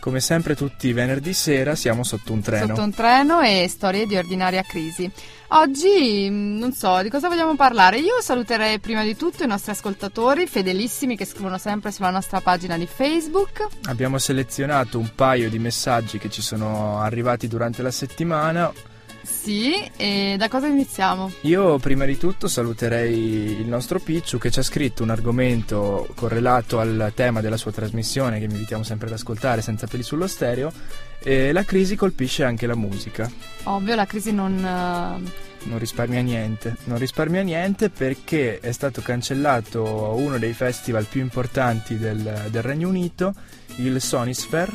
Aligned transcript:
Come 0.00 0.20
sempre 0.20 0.56
tutti 0.56 0.88
i 0.88 0.92
venerdì 0.94 1.34
sera 1.34 1.74
siamo 1.74 2.04
sotto 2.04 2.32
un 2.32 2.40
treno. 2.40 2.68
Sotto 2.68 2.82
un 2.82 2.94
treno 2.94 3.40
e 3.40 3.68
storie 3.68 4.06
di 4.06 4.16
ordinaria 4.16 4.62
crisi. 4.62 5.10
Oggi 5.48 6.26
mm, 6.30 6.58
non 6.58 6.72
so 6.72 7.02
di 7.02 7.10
cosa 7.10 7.28
vogliamo 7.28 7.54
parlare. 7.54 7.98
Io 7.98 8.20
saluterei 8.22 8.78
prima 8.78 9.02
di 9.02 9.14
tutto 9.14 9.44
i 9.44 9.46
nostri 9.46 9.72
ascoltatori 9.72 10.46
fedelissimi 10.46 11.16
che 11.16 11.26
scrivono 11.26 11.58
sempre 11.58 11.92
sulla 11.92 12.10
nostra 12.10 12.40
pagina 12.40 12.78
di 12.78 12.86
Facebook. 12.86 13.66
Abbiamo 13.84 14.16
selezionato 14.16 14.98
un 14.98 15.10
paio 15.14 15.50
di 15.50 15.58
messaggi 15.58 16.18
che 16.18 16.30
ci 16.30 16.40
sono 16.40 17.00
arrivati 17.00 17.46
durante 17.46 17.82
la 17.82 17.90
settimana 17.90 18.72
sì, 19.30 19.90
e 19.96 20.34
da 20.36 20.48
cosa 20.48 20.66
iniziamo? 20.66 21.30
Io 21.42 21.78
prima 21.78 22.04
di 22.04 22.18
tutto 22.18 22.48
saluterei 22.48 23.60
il 23.60 23.66
nostro 23.66 24.00
Picciu 24.00 24.38
che 24.38 24.50
ci 24.50 24.58
ha 24.58 24.62
scritto 24.62 25.02
un 25.02 25.10
argomento 25.10 26.08
correlato 26.14 26.80
al 26.80 27.12
tema 27.14 27.40
della 27.40 27.56
sua 27.56 27.70
trasmissione 27.70 28.40
che 28.40 28.46
vi 28.46 28.54
invitiamo 28.54 28.82
sempre 28.82 29.06
ad 29.06 29.14
ascoltare 29.14 29.62
senza 29.62 29.86
peli 29.86 30.02
sullo 30.02 30.26
stereo 30.26 30.72
e 31.22 31.52
la 31.52 31.64
crisi 31.64 31.94
colpisce 31.96 32.44
anche 32.44 32.66
la 32.66 32.74
musica. 32.74 33.30
Ovvio, 33.64 33.94
la 33.94 34.06
crisi 34.06 34.32
non... 34.32 35.22
Uh 35.22 35.48
non 35.62 35.78
risparmia 35.78 36.22
niente. 36.22 36.76
Non 36.84 36.96
risparmia 36.96 37.42
niente 37.42 37.90
perché 37.90 38.60
è 38.60 38.72
stato 38.72 39.02
cancellato 39.02 40.14
uno 40.16 40.38
dei 40.38 40.54
festival 40.54 41.04
più 41.04 41.20
importanti 41.20 41.98
del, 41.98 42.46
del 42.48 42.62
Regno 42.62 42.88
Unito, 42.88 43.34
il 43.76 44.00
Sonisphere 44.00 44.72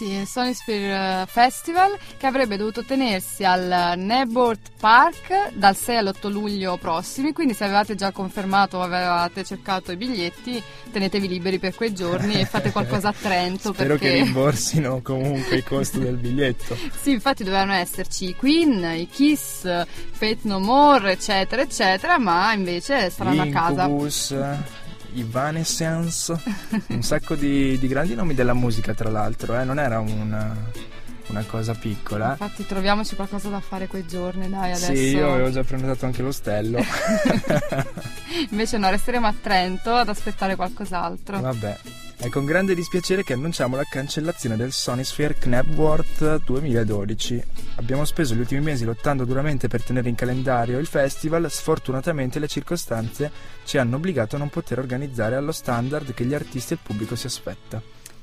sì, 0.00 0.12
il 0.12 0.26
Sonisphere 0.26 1.22
eh, 1.22 1.26
Festival 1.26 1.98
che 2.16 2.26
avrebbe 2.26 2.56
dovuto 2.56 2.82
tenersi 2.84 3.44
al 3.44 3.92
Nebort 3.98 4.70
Park 4.80 5.52
dal 5.52 5.76
6 5.76 5.96
all'8 5.98 6.30
luglio 6.30 6.78
prossimi, 6.78 7.34
quindi 7.34 7.52
se 7.52 7.64
avevate 7.64 7.96
già 7.96 8.10
confermato 8.10 8.78
o 8.78 8.80
avevate 8.80 9.44
cercato 9.44 9.92
i 9.92 9.96
biglietti 9.96 10.62
tenetevi 10.90 11.28
liberi 11.28 11.58
per 11.58 11.74
quei 11.74 11.92
giorni 11.92 12.40
e 12.40 12.46
fate 12.46 12.72
qualcosa 12.72 13.08
a 13.08 13.12
Trento. 13.12 13.74
Spero 13.74 13.98
perché... 13.98 14.12
che 14.12 14.22
rimborsino 14.22 15.00
comunque 15.04 15.56
il 15.56 15.64
costo 15.64 15.98
del 15.98 16.16
biglietto. 16.16 16.78
sì, 16.98 17.10
infatti 17.10 17.44
dovevano 17.44 17.74
esserci 17.74 18.30
i 18.30 18.34
Queen, 18.34 18.82
i 18.96 19.06
Kiss, 19.06 19.60
Fate 19.62 20.38
No 20.42 20.60
More, 20.60 21.12
eccetera, 21.12 21.60
eccetera, 21.60 22.18
ma 22.18 22.54
invece 22.54 23.10
saranno 23.10 23.44
Incubus. 23.44 24.32
a 24.32 24.36
casa. 24.38 24.88
Evanescence, 25.14 26.40
un 26.88 27.02
sacco 27.02 27.34
di, 27.34 27.78
di, 27.78 27.88
grandi 27.88 28.14
nomi 28.14 28.34
della 28.34 28.54
musica 28.54 28.94
tra 28.94 29.10
l'altro, 29.10 29.58
eh? 29.58 29.64
non 29.64 29.78
era 29.78 30.00
una, 30.00 30.54
una, 31.30 31.44
cosa 31.44 31.74
piccola. 31.74 32.30
Infatti 32.30 32.66
troviamoci 32.66 33.14
qualcosa 33.14 33.48
da 33.48 33.60
fare 33.60 33.86
quei 33.86 34.06
giorni, 34.06 34.48
dai 34.48 34.72
adesso. 34.72 34.94
Sì, 34.94 35.14
io 35.14 35.32
avevo 35.32 35.50
già 35.50 35.62
prenotato 35.62 36.06
anche 36.06 36.22
l'ostello. 36.22 36.78
Invece 38.50 38.78
no, 38.78 38.90
resteremo 38.90 39.26
a 39.26 39.34
Trento 39.40 39.94
ad 39.94 40.08
aspettare 40.08 40.56
qualcos'altro. 40.56 41.40
Vabbè. 41.40 41.78
È 42.20 42.28
con 42.28 42.44
grande 42.44 42.74
dispiacere 42.74 43.24
che 43.24 43.32
annunciamo 43.32 43.76
la 43.76 43.84
cancellazione 43.88 44.54
del 44.54 44.72
Sonisphere 44.72 45.36
Knebworth 45.38 46.42
2012. 46.44 47.42
Abbiamo 47.76 48.04
speso 48.04 48.34
gli 48.34 48.40
ultimi 48.40 48.60
mesi 48.60 48.84
lottando 48.84 49.24
duramente 49.24 49.68
per 49.68 49.82
tenere 49.82 50.10
in 50.10 50.16
calendario 50.16 50.78
il 50.78 50.86
festival, 50.86 51.50
sfortunatamente 51.50 52.38
le 52.38 52.46
circostanze 52.46 53.30
ci 53.64 53.78
hanno 53.78 53.96
obbligato 53.96 54.36
a 54.36 54.38
non 54.38 54.50
poter 54.50 54.78
organizzare 54.80 55.34
allo 55.34 55.50
standard 55.50 56.12
che 56.12 56.26
gli 56.26 56.34
artisti 56.34 56.74
e 56.74 56.76
il 56.76 56.82
pubblico 56.82 57.16
si 57.16 57.24
aspetta. 57.24 57.80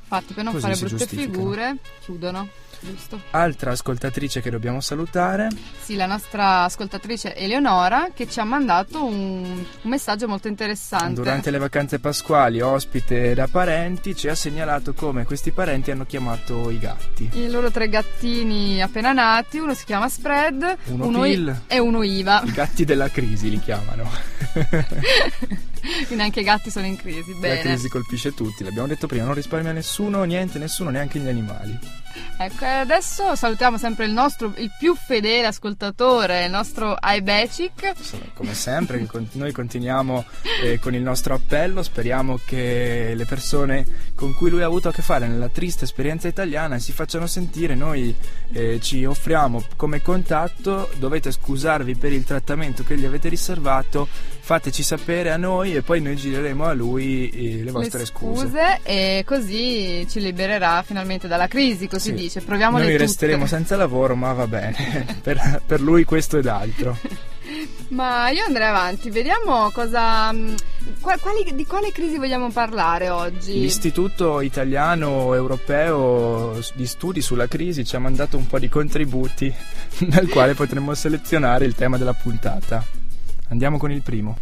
Infatti 0.09 0.33
per 0.33 0.43
non 0.43 0.53
Così 0.53 0.65
fare 0.65 0.77
brutte 0.77 1.07
figure 1.07 1.77
chiudono 2.01 2.49
giusto? 2.81 3.21
Altra 3.31 3.71
ascoltatrice 3.71 4.41
che 4.41 4.49
dobbiamo 4.49 4.81
salutare. 4.81 5.49
Sì, 5.81 5.95
la 5.95 6.05
nostra 6.05 6.63
ascoltatrice 6.63 7.35
Eleonora 7.35 8.09
che 8.13 8.27
ci 8.27 8.39
ha 8.39 8.43
mandato 8.43 9.03
un, 9.03 9.43
un, 9.43 9.89
messaggio 9.89 10.27
molto 10.27 10.47
interessante. 10.47 11.13
Durante 11.13 11.51
le 11.51 11.57
vacanze 11.57 11.99
pasquali, 11.99 12.61
ospite 12.61 13.33
da 13.33 13.47
parenti, 13.47 14.15
ci 14.15 14.27
ha 14.27 14.35
segnalato 14.35 14.93
come 14.93 15.25
questi 15.25 15.51
parenti 15.51 15.91
hanno 15.91 16.05
chiamato 16.05 16.69
i 16.69 16.79
gatti. 16.79 17.29
I 17.33 17.49
loro 17.49 17.71
tre 17.71 17.89
gattini 17.89 18.81
appena 18.81 19.11
nati, 19.11 19.57
uno 19.57 19.73
si 19.73 19.85
chiama 19.85 20.09
Spread, 20.09 20.77
uno, 20.85 21.07
uno 21.07 21.21
Pill 21.21 21.47
I- 21.47 21.73
e 21.73 21.79
uno 21.79 22.03
Iva. 22.03 22.41
I 22.43 22.51
gatti 22.51 22.85
della 22.85 23.09
crisi 23.09 23.49
li 23.49 23.59
chiamano. 23.59 24.09
Quindi 26.07 26.23
anche 26.23 26.41
i 26.41 26.43
gatti 26.43 26.69
sono 26.69 26.85
in 26.85 26.95
crisi. 26.95 27.33
Bene. 27.33 27.55
La 27.55 27.61
crisi 27.61 27.89
colpisce 27.89 28.33
tutti, 28.33 28.63
l'abbiamo 28.63 28.87
detto 28.87 29.07
prima, 29.07 29.25
non 29.25 29.33
risparmia 29.33 29.71
nessuno, 29.71 30.23
niente, 30.23 30.59
nessuno, 30.59 30.89
neanche 30.89 31.19
gli 31.19 31.27
animali. 31.27 32.05
Ecco, 32.39 32.65
adesso 32.65 33.35
salutiamo 33.35 33.77
sempre 33.77 34.05
il 34.05 34.11
nostro, 34.11 34.53
il 34.57 34.71
più 34.77 34.95
fedele 34.95 35.47
ascoltatore, 35.47 36.45
il 36.45 36.51
nostro 36.51 36.95
iBecic. 37.01 37.93
Come 38.33 38.53
sempre, 38.53 39.07
noi 39.33 39.51
continuiamo 39.51 40.25
eh, 40.63 40.79
con 40.79 40.93
il 40.93 41.01
nostro 41.01 41.33
appello, 41.33 41.81
speriamo 41.81 42.39
che 42.45 43.13
le 43.15 43.25
persone 43.25 43.85
con 44.15 44.33
cui 44.35 44.49
lui 44.49 44.61
ha 44.61 44.65
avuto 44.65 44.89
a 44.89 44.93
che 44.93 45.01
fare 45.01 45.27
nella 45.27 45.49
triste 45.49 45.85
esperienza 45.85 46.27
italiana 46.27 46.79
si 46.79 46.91
facciano 46.91 47.27
sentire, 47.27 47.75
noi 47.75 48.15
eh, 48.51 48.79
ci 48.81 49.03
offriamo 49.03 49.63
come 49.75 50.01
contatto, 50.01 50.89
dovete 50.97 51.31
scusarvi 51.31 51.95
per 51.95 52.13
il 52.13 52.23
trattamento 52.23 52.83
che 52.83 52.97
gli 52.97 53.05
avete 53.05 53.29
riservato, 53.29 54.07
fateci 54.47 54.81
sapere 54.81 55.29
a 55.29 55.35
noi 55.35 55.75
e 55.75 55.81
poi 55.81 55.99
noi 55.99 56.15
gireremo 56.15 56.63
a 56.63 56.71
lui 56.71 57.29
eh, 57.29 57.63
le 57.65 57.71
vostre 57.71 57.99
le 57.99 58.05
scuse. 58.05 58.45
scuse. 58.45 58.79
E 58.83 59.23
così 59.25 60.07
ci 60.09 60.21
libererà 60.21 60.81
finalmente 60.83 61.27
dalla 61.27 61.47
crisi, 61.47 61.89
così 61.89 62.11
sì. 62.11 62.13
dice. 62.13 62.39
Proviamole 62.39 62.83
Noi 62.83 62.93
tutte. 62.93 63.03
resteremo 63.03 63.45
senza 63.45 63.75
lavoro, 63.75 64.15
ma 64.15 64.31
va 64.31 64.47
bene. 64.47 65.17
per, 65.21 65.61
per 65.65 65.81
lui 65.81 66.05
questo 66.05 66.37
ed 66.37 66.47
altro. 66.47 66.97
Ma 67.89 68.29
io 68.29 68.45
andrei 68.45 68.67
avanti, 68.67 69.09
vediamo 69.09 69.69
cosa. 69.71 70.31
Mm, 70.31 70.55
quali, 71.01 71.53
di 71.53 71.65
quale 71.65 71.91
crisi 71.91 72.17
vogliamo 72.17 72.49
parlare 72.49 73.09
oggi? 73.09 73.59
L'Istituto 73.59 74.39
Italiano 74.39 75.33
Europeo 75.33 76.57
di 76.73 76.85
Studi 76.85 77.21
sulla 77.21 77.47
Crisi 77.47 77.83
ci 77.83 77.97
ha 77.97 77.99
mandato 77.99 78.37
un 78.37 78.47
po' 78.47 78.59
di 78.59 78.69
contributi, 78.69 79.53
dal 80.07 80.27
quale 80.29 80.53
potremmo 80.53 80.93
selezionare 80.93 81.65
il 81.65 81.75
tema 81.75 81.97
della 81.97 82.13
puntata. 82.13 82.96
Andiamo 83.49 83.77
con 83.77 83.91
il 83.91 84.01
primo. 84.01 84.37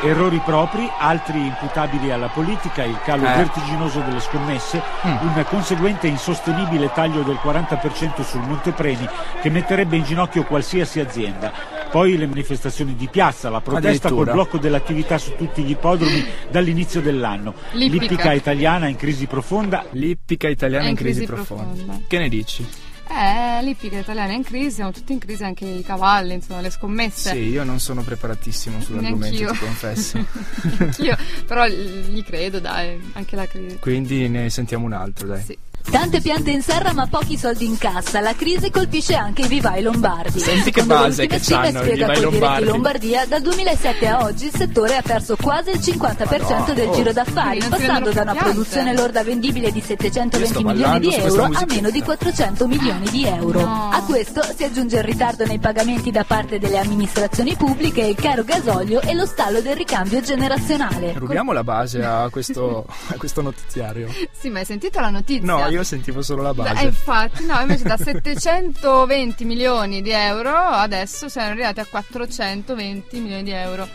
Errori 0.00 0.40
propri, 0.44 0.88
altri 0.96 1.44
imputabili 1.44 2.12
alla 2.12 2.28
politica, 2.28 2.84
il 2.84 3.00
calo 3.02 3.24
eh. 3.24 3.34
vertiginoso 3.34 3.98
delle 4.00 4.20
scommesse, 4.20 4.80
mm. 5.04 5.16
un 5.22 5.44
conseguente 5.48 6.06
e 6.06 6.10
insostenibile 6.10 6.92
taglio 6.92 7.22
del 7.22 7.36
40% 7.42 8.22
sul 8.22 8.42
Montepremi 8.42 9.08
che 9.42 9.50
metterebbe 9.50 9.96
in 9.96 10.04
ginocchio 10.04 10.44
qualsiasi 10.44 11.00
azienda. 11.00 11.52
Poi 11.90 12.16
le 12.16 12.28
manifestazioni 12.28 12.94
di 12.94 13.08
piazza, 13.08 13.50
la 13.50 13.60
protesta 13.60 14.10
col 14.10 14.30
blocco 14.30 14.58
dell'attività 14.58 15.18
su 15.18 15.34
tutti 15.34 15.64
gli 15.64 15.70
ippodromi 15.70 16.24
dall'inizio 16.48 17.00
dell'anno. 17.00 17.54
L'ippica, 17.72 18.02
L'ippica 18.02 18.32
italiana 18.34 18.86
in 18.86 18.96
crisi 18.96 19.26
profonda. 19.26 19.84
L'ippica 19.92 20.48
italiana 20.48 20.84
in, 20.84 20.90
in 20.90 20.96
crisi, 20.96 21.24
crisi 21.24 21.32
profonda. 21.32 21.74
profonda. 21.74 22.04
Che 22.06 22.18
ne 22.18 22.28
dici? 22.28 22.66
Eh, 23.10 23.62
l'ippica 23.62 23.98
italiana 23.98 24.32
è 24.32 24.36
in 24.36 24.42
crisi, 24.42 24.76
siamo 24.76 24.92
tutti 24.92 25.12
in 25.12 25.18
crisi, 25.18 25.42
anche 25.42 25.64
i 25.64 25.82
cavalli, 25.82 26.34
insomma, 26.34 26.60
le 26.60 26.70
scommesse. 26.70 27.30
Sì, 27.30 27.48
io 27.48 27.64
non 27.64 27.80
sono 27.80 28.02
preparatissimo 28.02 28.80
sull'argomento, 28.80 29.52
ti 29.52 29.58
confesso. 29.58 30.18
Anch'io, 30.78 31.16
però 31.46 31.66
gli 31.66 32.22
credo, 32.22 32.60
dai, 32.60 33.00
anche 33.14 33.36
la 33.36 33.46
crisi. 33.46 33.78
Quindi 33.78 34.28
ne 34.28 34.50
sentiamo 34.50 34.84
un 34.84 34.92
altro, 34.92 35.26
dai. 35.26 35.42
Sì. 35.42 35.58
Tante 35.90 36.20
piante 36.20 36.50
in 36.50 36.60
serra 36.62 36.92
ma 36.92 37.06
pochi 37.06 37.38
soldi 37.38 37.64
in 37.64 37.78
cassa. 37.78 38.20
La 38.20 38.34
crisi 38.34 38.70
colpisce 38.70 39.14
anche 39.14 39.42
i 39.42 39.48
vivai 39.48 39.82
lombardi. 39.82 40.38
Senti 40.38 40.70
che 40.70 40.82
Secondo 40.82 41.02
base 41.02 41.26
che 41.26 41.54
hanno 41.54 41.82
i 41.82 41.94
vivai 41.94 42.20
lombardi. 42.20 42.64
Lombardia, 42.66 43.24
dal 43.26 43.40
2007 43.40 44.06
a 44.06 44.22
oggi 44.24 44.46
il 44.46 44.54
settore 44.54 44.96
ha 44.96 45.02
perso 45.02 45.36
quasi 45.40 45.70
il 45.70 45.78
50% 45.78 46.66
no, 46.66 46.74
del 46.74 46.90
giro 46.90 47.12
d'affari, 47.12 47.60
passando 47.60 48.10
da 48.10 48.22
una 48.22 48.32
piante. 48.32 48.50
produzione 48.50 48.94
lorda 48.94 49.24
vendibile 49.24 49.70
di 49.72 49.80
720 49.80 50.64
milioni 50.64 51.00
di 51.00 51.14
euro 51.14 51.44
a 51.44 51.64
meno 51.66 51.90
di 51.90 52.02
400 52.02 52.66
milioni 52.66 53.08
di 53.10 53.24
euro. 53.24 53.60
No. 53.60 53.90
A 53.90 54.02
questo 54.02 54.42
si 54.54 54.64
aggiunge 54.64 54.96
il 54.98 55.04
ritardo 55.04 55.46
nei 55.46 55.58
pagamenti 55.58 56.10
da 56.10 56.24
parte 56.24 56.58
delle 56.58 56.78
amministrazioni 56.78 57.56
pubbliche, 57.56 58.02
il 58.02 58.16
caro 58.16 58.44
gasolio 58.44 59.00
e 59.00 59.14
lo 59.14 59.24
stallo 59.24 59.60
del 59.60 59.76
ricambio 59.76 60.20
generazionale. 60.20 61.14
Rubiamo 61.16 61.52
la 61.52 61.64
base 61.64 62.04
a 62.04 62.28
questo, 62.30 62.84
a 63.08 63.14
questo 63.14 63.40
notiziario. 63.40 64.08
Sì, 64.38 64.50
ma 64.50 64.58
hai 64.58 64.64
sentito 64.66 65.00
la 65.00 65.10
notizia? 65.10 65.46
No, 65.50 65.66
io 65.68 65.77
sentivo 65.84 66.22
solo 66.22 66.42
la 66.42 66.54
base. 66.54 66.82
Eh, 66.82 66.86
infatti, 66.86 67.44
no, 67.44 67.58
invece 67.60 67.84
da 67.84 67.96
720 67.96 69.44
milioni 69.44 70.02
di 70.02 70.10
euro 70.10 70.50
adesso 70.54 71.28
siamo 71.28 71.48
arrivati 71.50 71.80
a 71.80 71.86
420 71.86 73.20
milioni 73.20 73.42
di 73.42 73.50
euro. 73.52 73.88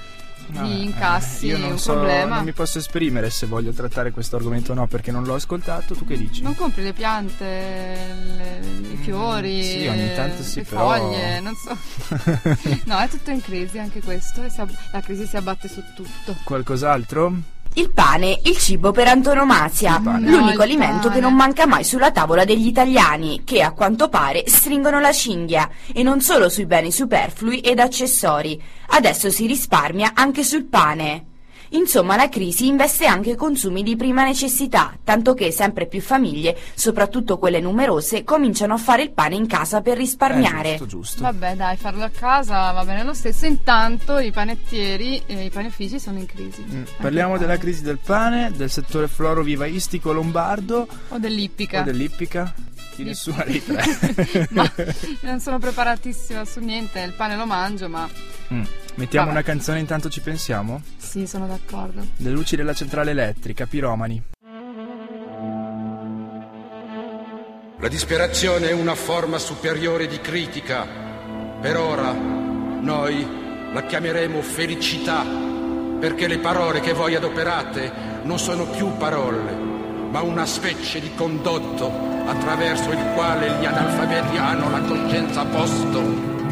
Di 0.46 0.60
eh, 0.60 0.84
incassi 0.84 1.46
io 1.48 1.58
non 1.58 1.72
un 1.72 1.80
so, 1.80 1.94
problema. 1.94 2.36
non 2.36 2.44
mi 2.44 2.52
posso 2.52 2.78
esprimere 2.78 3.30
se 3.30 3.46
voglio 3.46 3.72
trattare 3.72 4.12
questo 4.12 4.36
argomento 4.36 4.74
o 4.74 4.76
no 4.76 4.88
perché 4.88 5.10
non 5.10 5.24
l'ho 5.24 5.36
ascoltato. 5.36 5.96
Tu 5.96 6.06
che 6.06 6.18
dici? 6.18 6.42
Non 6.42 6.54
compri 6.54 6.84
le 6.84 6.92
piante, 6.92 7.46
le- 7.46 8.60
i 8.92 8.98
fiori, 8.98 9.58
Mm, 9.60 9.62
sì, 9.62 9.88
ogni 9.88 10.14
tanto 10.14 10.44
sì, 10.44 10.58
le 10.60 10.66
però- 10.66 10.88
foglie, 10.96 11.40
non 11.40 11.54
so. 11.56 11.78
no, 12.86 13.00
è 13.00 13.08
tutto 13.08 13.32
in 13.32 13.42
crisi 13.42 13.80
anche 13.80 14.02
questo 14.02 14.42
la 14.92 15.00
crisi 15.00 15.26
si 15.26 15.38
abbatte 15.38 15.70
su 15.70 15.82
tutto. 15.96 16.36
Qualcos'altro? 16.44 17.34
Il 17.76 17.92
pane, 17.92 18.40
il 18.44 18.58
cibo 18.58 18.92
per 18.92 19.08
antonomasia. 19.08 19.98
No, 19.98 20.20
l'unico 20.20 20.62
il 20.64 20.70
alimento 20.70 21.08
pane. 21.08 21.16
che 21.16 21.22
non 21.22 21.34
manca 21.34 21.66
mai 21.66 21.84
sulla 21.84 22.12
tavola 22.12 22.46
degli 22.46 22.68
italiani, 22.68 23.42
che 23.44 23.62
a 23.62 23.72
quanto 23.72 24.10
pare 24.10 24.44
stringono 24.48 25.00
la 25.00 25.12
cinghia, 25.12 25.70
e 25.92 26.04
non 26.04 26.22
solo 26.22 26.50
sui 26.50 26.66
beni 26.66 26.92
superflui 26.92 27.62
ed 27.62 27.80
accessori. 27.80 28.62
Adesso 28.90 29.32
si 29.32 29.48
risparmia 29.48 30.12
anche 30.14 30.44
sul 30.44 30.66
pane. 30.66 31.33
Insomma, 31.74 32.16
la 32.16 32.30
crisi 32.30 32.68
investe 32.68 33.06
anche 33.06 33.32
i 33.32 33.36
consumi 33.36 33.82
di 33.84 33.96
prima 33.96 34.24
necessità, 34.24 34.96
tanto 35.04 35.34
che 35.34 35.52
sempre 35.52 35.88
più 35.88 36.02
famiglie, 36.02 36.56
soprattutto 36.76 37.38
quelle 37.40 37.60
numerose, 37.60 38.24
cominciano 38.24 38.76
a 38.76 38.78
fare 38.78 39.02
il 39.04 39.12
pane 39.12 39.36
in 39.36 39.48
casa 39.48 39.82
per 39.82 39.98
risparmiare. 39.98 40.70
Eh, 40.76 40.78
giusto, 40.78 40.86
giusto. 40.86 41.22
Vabbè, 41.24 41.56
dai, 41.56 41.76
farlo 41.78 42.04
a 42.04 42.10
casa 42.10 42.72
va 42.72 42.86
bene 42.86 43.04
lo 43.04 43.14
stesso. 43.14 43.46
Intanto 43.48 44.20
i 44.20 44.32
panettieri 44.32 45.24
e 45.26 45.46
i 45.46 45.50
panifici 45.50 46.00
sono 46.00 46.20
in 46.20 46.26
crisi. 46.28 46.64
Mm, 46.68 46.84
Parliamo 47.02 47.38
della 47.40 47.58
crisi 47.58 47.82
del 47.82 47.98
pane, 47.98 48.52
del 48.56 48.70
settore 48.70 49.08
florovivaistico 49.08 50.12
lombardo 50.14 50.88
O 51.10 51.18
dell'ippica. 51.18 51.82
o 51.82 51.84
dell'ippica. 51.84 52.54
Di 52.96 53.04
nessuna 53.06 53.44
dei 53.46 53.64
tre. 53.64 53.84
ma 54.52 54.72
non 55.22 55.40
sono 55.40 55.58
preparatissima 55.58 56.46
su 56.46 56.60
niente, 56.60 57.00
il 57.02 57.14
pane 57.14 57.36
lo 57.36 57.46
mangio, 57.48 57.90
ma 57.90 58.08
Mm. 58.54 58.64
Mettiamo 58.96 59.28
Vabbè. 59.28 59.40
una 59.40 59.46
canzone 59.46 59.80
intanto 59.80 60.10
ci 60.10 60.22
pensiamo? 60.22 60.82
sì, 60.98 61.26
sono 61.26 61.48
d'accordo. 61.48 62.06
Le 62.18 62.30
luci 62.30 62.56
della 62.56 62.74
centrale 62.74 63.12
elettrica, 63.12 63.66
piromani. 63.66 64.22
La 67.80 67.88
disperazione 67.90 68.70
è 68.70 68.74
una 68.74 68.96
forma 68.96 69.38
superiore 69.40 70.08
di 70.08 70.20
critica. 70.22 70.86
Per 71.60 71.76
ora 71.78 72.12
noi 72.14 73.28
la 73.74 73.84
chiameremo 73.84 74.42
felicità, 74.42 75.26
perché 76.00 76.28
le 76.28 76.38
parole 76.38 76.80
che 76.80 76.94
voi 76.94 77.16
adoperate 77.16 77.92
non 78.24 78.40
sono 78.40 78.66
più 78.68 78.96
parole, 78.98 79.54
ma 80.12 80.22
una 80.22 80.46
specie 80.46 81.00
di 81.02 81.12
condotto 81.16 81.92
attraverso 82.26 82.92
il 82.92 83.04
quale 83.16 83.60
gli 83.60 83.66
analfabeti 83.66 84.38
hanno 84.38 84.70
la 84.70 84.80
coscienza 84.82 85.42
a 85.42 85.46
posto. 85.46 86.43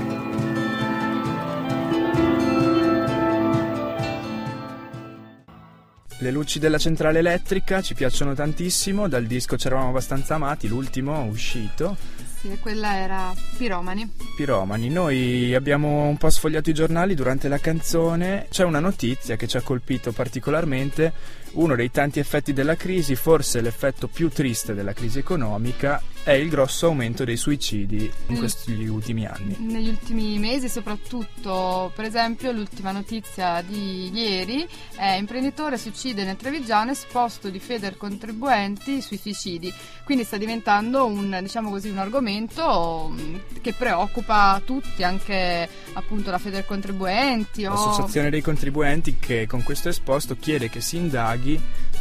Le 6.22 6.30
luci 6.30 6.60
della 6.60 6.78
centrale 6.78 7.18
elettrica 7.18 7.82
ci 7.82 7.96
piacciono 7.96 8.36
tantissimo, 8.36 9.08
dal 9.08 9.26
disco 9.26 9.58
ci 9.58 9.66
eravamo 9.66 9.90
abbastanza 9.90 10.36
amati, 10.36 10.68
l'ultimo 10.68 11.24
uscito, 11.24 11.98
Sì, 12.40 12.52
e 12.52 12.60
quella 12.60 12.96
era 12.96 13.34
Piromani. 13.58 14.08
Piromani. 14.36 14.90
Noi 14.90 15.56
abbiamo 15.56 16.04
un 16.08 16.18
po' 16.18 16.30
sfogliato 16.30 16.70
i 16.70 16.76
giornali 16.76 17.16
durante 17.16 17.48
la 17.48 17.58
canzone, 17.58 18.46
c'è 18.52 18.64
una 18.64 18.80
notizia 18.80 19.36
che 19.36 19.48
ci 19.48 19.58
ha 19.58 19.62
colpito 19.62 20.12
particolarmente, 20.12 21.12
uno 21.54 21.76
dei 21.76 21.92
tanti 21.92 22.20
effetti 22.20 22.54
della 22.54 22.76
crisi, 22.76 23.16
forse 23.16 23.62
l'effetto 23.62 24.08
più 24.08 24.30
triste 24.30 24.74
della 24.74 24.94
crisi 24.94 25.20
economica, 25.20 26.02
è 26.24 26.32
il 26.32 26.50
grosso 26.50 26.86
aumento 26.86 27.24
dei 27.24 27.36
suicidi 27.36 28.12
in 28.28 28.38
questi 28.38 28.86
ultimi 28.86 29.26
anni. 29.26 29.56
Negli 29.60 29.90
ultimi 29.90 30.38
mesi, 30.38 30.70
soprattutto, 30.70 31.92
per 31.96 32.06
esempio, 32.06 32.52
l'ultima 32.52 32.92
notizia 32.92 33.64
di 33.66 34.12
ieri 34.14 34.68
è 34.96 35.14
imprenditore 35.14 35.78
si 35.78 35.88
uccide 35.88 36.24
nel 36.24 36.36
Trevigiano 36.36 36.92
esposto 36.92 37.50
di 37.50 37.60
Feder 37.60 37.98
contribuenti 37.98 39.02
sui 39.02 39.18
suicidi. 39.18 39.74
Quindi 40.04 40.24
sta 40.24 40.38
diventando 40.38 41.06
un, 41.06 41.40
diciamo 41.42 41.72
così, 41.72 41.90
un 41.90 41.98
argomento 41.98 43.12
mm, 43.12 43.36
che 43.62 43.74
preoccupa 43.74 44.62
tutti, 44.64 45.04
anche 45.04 45.68
appunto 45.94 46.30
la 46.30 46.38
Feder 46.38 46.66
contribuenti 46.66 47.66
o 47.66 47.72
L'associazione 47.72 48.30
dei 48.30 48.42
contribuenti 48.42 49.18
che 49.20 49.48
con 49.48 49.64
questo 49.64 49.90
esposto 49.90 50.36
chiede 50.38 50.70
che 50.70 50.82
si 50.82 50.98
indaghi 50.98 51.41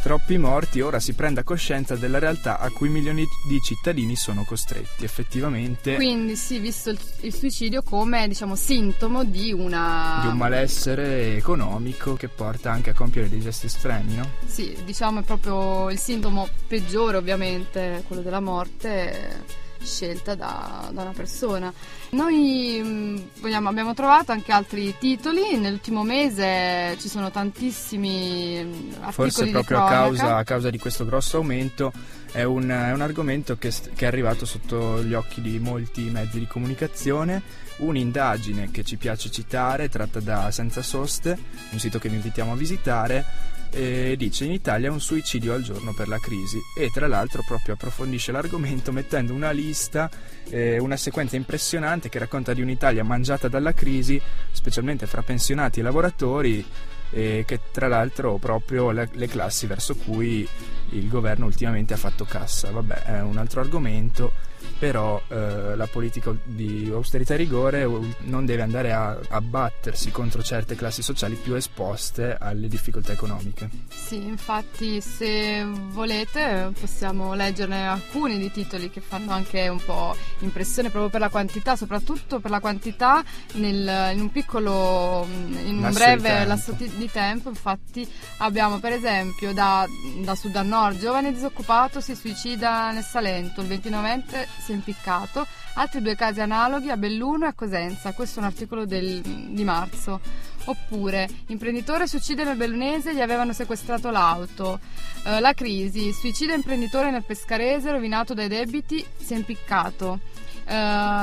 troppi 0.01 0.37
morti 0.37 0.81
ora 0.81 0.99
si 0.99 1.13
prenda 1.13 1.43
coscienza 1.43 1.95
della 1.95 2.19
realtà 2.19 2.59
a 2.59 2.69
cui 2.71 2.89
milioni 2.89 3.25
di 3.47 3.59
cittadini 3.59 4.15
sono 4.15 4.43
costretti. 4.43 5.03
Effettivamente 5.03 5.95
Quindi 5.95 6.35
sì, 6.35 6.59
visto 6.59 6.89
il, 6.89 6.99
il 7.21 7.33
suicidio 7.33 7.81
come 7.83 8.27
diciamo 8.27 8.55
sintomo 8.55 9.23
di 9.23 9.53
una 9.53 10.19
di 10.21 10.27
un 10.27 10.37
malessere 10.37 11.35
economico 11.35 12.15
che 12.15 12.27
porta 12.27 12.71
anche 12.71 12.89
a 12.89 12.93
compiere 12.93 13.29
dei 13.29 13.39
gesti 13.39 13.67
estremi, 13.67 14.15
no? 14.15 14.29
Sì, 14.45 14.75
diciamo 14.83 15.19
è 15.19 15.23
proprio 15.23 15.89
il 15.89 15.97
sintomo 15.97 16.47
peggiore 16.67 17.17
ovviamente, 17.17 18.03
quello 18.07 18.21
della 18.21 18.39
morte 18.39 19.60
scelta 19.83 20.35
da, 20.35 20.89
da 20.91 21.01
una 21.01 21.11
persona. 21.11 21.73
Noi 22.11 22.81
mh, 22.83 23.41
vogliamo- 23.41 23.69
abbiamo 23.69 23.93
trovato 23.93 24.31
anche 24.31 24.51
altri 24.51 24.95
titoli, 24.99 25.57
nell'ultimo 25.57 26.03
mese 26.03 26.97
ci 26.99 27.07
sono 27.07 27.31
tantissimi 27.31 28.63
mh, 28.63 28.95
articoli 29.01 29.31
Forse 29.31 29.49
proprio 29.49 29.83
a 29.83 29.89
causa, 29.89 30.35
a 30.37 30.43
causa 30.43 30.69
di 30.69 30.77
questo 30.77 31.05
grosso 31.05 31.37
aumento 31.37 31.91
è 32.31 32.43
un, 32.43 32.69
è 32.69 32.91
un 32.93 33.01
argomento 33.01 33.57
che, 33.57 33.73
che 33.95 34.05
è 34.05 34.07
arrivato 34.07 34.45
sotto 34.45 35.03
gli 35.03 35.13
occhi 35.13 35.41
di 35.41 35.59
molti 35.59 36.03
mezzi 36.03 36.39
di 36.39 36.47
comunicazione. 36.47 37.41
Un'indagine 37.77 38.69
che 38.69 38.83
ci 38.83 38.95
piace 38.95 39.31
citare, 39.31 39.89
tratta 39.89 40.19
da 40.19 40.51
Senza 40.51 40.81
Soste, 40.83 41.37
un 41.71 41.79
sito 41.79 41.97
che 41.97 42.09
vi 42.09 42.15
invitiamo 42.15 42.51
a 42.51 42.55
visitare, 42.55 43.25
e 43.71 44.15
dice 44.17 44.45
in 44.45 44.51
Italia 44.51 44.91
un 44.91 44.99
suicidio 44.99 45.53
al 45.53 45.61
giorno 45.61 45.93
per 45.93 46.07
la 46.07 46.19
crisi 46.19 46.59
e 46.77 46.89
tra 46.91 47.07
l'altro 47.07 47.43
proprio 47.45 47.75
approfondisce 47.75 48.31
l'argomento 48.31 48.91
mettendo 48.91 49.33
una 49.33 49.51
lista, 49.51 50.09
eh, 50.49 50.77
una 50.77 50.97
sequenza 50.97 51.35
impressionante 51.35 52.09
che 52.09 52.19
racconta 52.19 52.53
di 52.53 52.61
un'Italia 52.61 53.03
mangiata 53.03 53.47
dalla 53.47 53.73
crisi, 53.73 54.21
specialmente 54.51 55.07
fra 55.07 55.21
pensionati 55.21 55.79
e 55.79 55.83
lavoratori, 55.83 56.65
e 57.11 57.43
che 57.45 57.59
tra 57.71 57.87
l'altro 57.87 58.37
proprio 58.37 58.91
le, 58.91 59.09
le 59.13 59.27
classi 59.27 59.67
verso 59.67 59.95
cui 59.95 60.47
il 60.89 61.07
governo 61.07 61.45
ultimamente 61.45 61.93
ha 61.93 61.97
fatto 61.97 62.25
cassa. 62.25 62.71
Vabbè, 62.71 63.03
è 63.03 63.21
un 63.21 63.37
altro 63.37 63.61
argomento, 63.61 64.33
però 64.81 65.21
eh, 65.27 65.75
la 65.75 65.85
politica 65.85 66.33
di 66.43 66.89
austerità 66.91 67.35
e 67.35 67.37
rigore 67.37 67.87
non 68.21 68.45
deve 68.47 68.63
andare 68.63 68.91
a 68.91 69.15
abbattersi 69.29 70.09
contro 70.09 70.41
certe 70.41 70.73
classi 70.75 71.03
sociali 71.03 71.35
più 71.35 71.53
esposte 71.53 72.35
alle 72.39 72.67
difficoltà 72.67 73.11
economiche. 73.11 73.69
Sì, 73.89 74.15
infatti 74.15 74.99
se 74.99 75.63
volete 75.65 76.71
possiamo 76.79 77.35
leggerne 77.35 77.87
alcuni 77.87 78.39
di 78.39 78.49
titoli 78.49 78.89
che 78.89 79.01
fanno 79.01 79.33
anche 79.33 79.67
un 79.67 79.79
po' 79.85 80.15
impressione 80.39 80.89
proprio 80.89 81.11
per 81.11 81.19
la 81.19 81.29
quantità, 81.29 81.75
soprattutto 81.75 82.39
per 82.39 82.49
la 82.49 82.59
quantità 82.59 83.23
nel- 83.53 84.13
in 84.15 84.19
un 84.21 84.31
piccolo, 84.31 85.27
in 85.29 85.75
un 85.75 85.81
Lasso 85.81 85.89
di 85.99 86.03
breve 86.03 86.27
tempo. 86.29 86.47
lasso 86.47 86.71
di 86.71 86.89
di 86.95 87.11
tempo. 87.11 87.49
Infatti 87.49 88.11
abbiamo 88.37 88.79
per 88.79 88.93
esempio 88.93 89.53
da, 89.53 89.87
da 90.23 90.33
sud 90.33 90.55
a 90.55 90.63
nord, 90.63 90.97
giovane 90.97 91.31
disoccupato 91.31 92.01
si 92.01 92.15
suicida 92.15 92.89
nel 92.89 93.03
Salento, 93.03 93.61
il 93.61 93.67
29enne 93.67 94.47
si 94.65 94.70
è 94.71 94.75
impiccato, 94.75 95.45
altri 95.75 96.01
due 96.01 96.15
casi 96.15 96.41
analoghi 96.41 96.89
a 96.89 96.97
Belluno 96.97 97.45
e 97.45 97.49
a 97.49 97.53
Cosenza, 97.53 98.11
questo 98.13 98.39
è 98.39 98.43
un 98.43 98.47
articolo 98.49 98.85
del- 98.85 99.21
di 99.21 99.63
marzo. 99.63 100.19
Oppure, 100.65 101.27
imprenditore 101.47 102.07
si 102.07 102.17
uccide 102.17 102.43
nel 102.43 102.55
Bellunese, 102.55 103.15
gli 103.15 103.21
avevano 103.21 103.51
sequestrato 103.51 104.11
l'auto. 104.11 104.79
Eh, 105.23 105.39
la 105.39 105.53
crisi, 105.53 106.13
suicida 106.13 106.53
imprenditore 106.53 107.09
nel 107.09 107.23
Pescarese, 107.23 107.91
rovinato 107.91 108.33
dai 108.33 108.47
debiti, 108.47 109.03
si 109.17 109.33
è 109.33 109.37
impiccato. 109.37 110.19
Eh, 110.65 110.73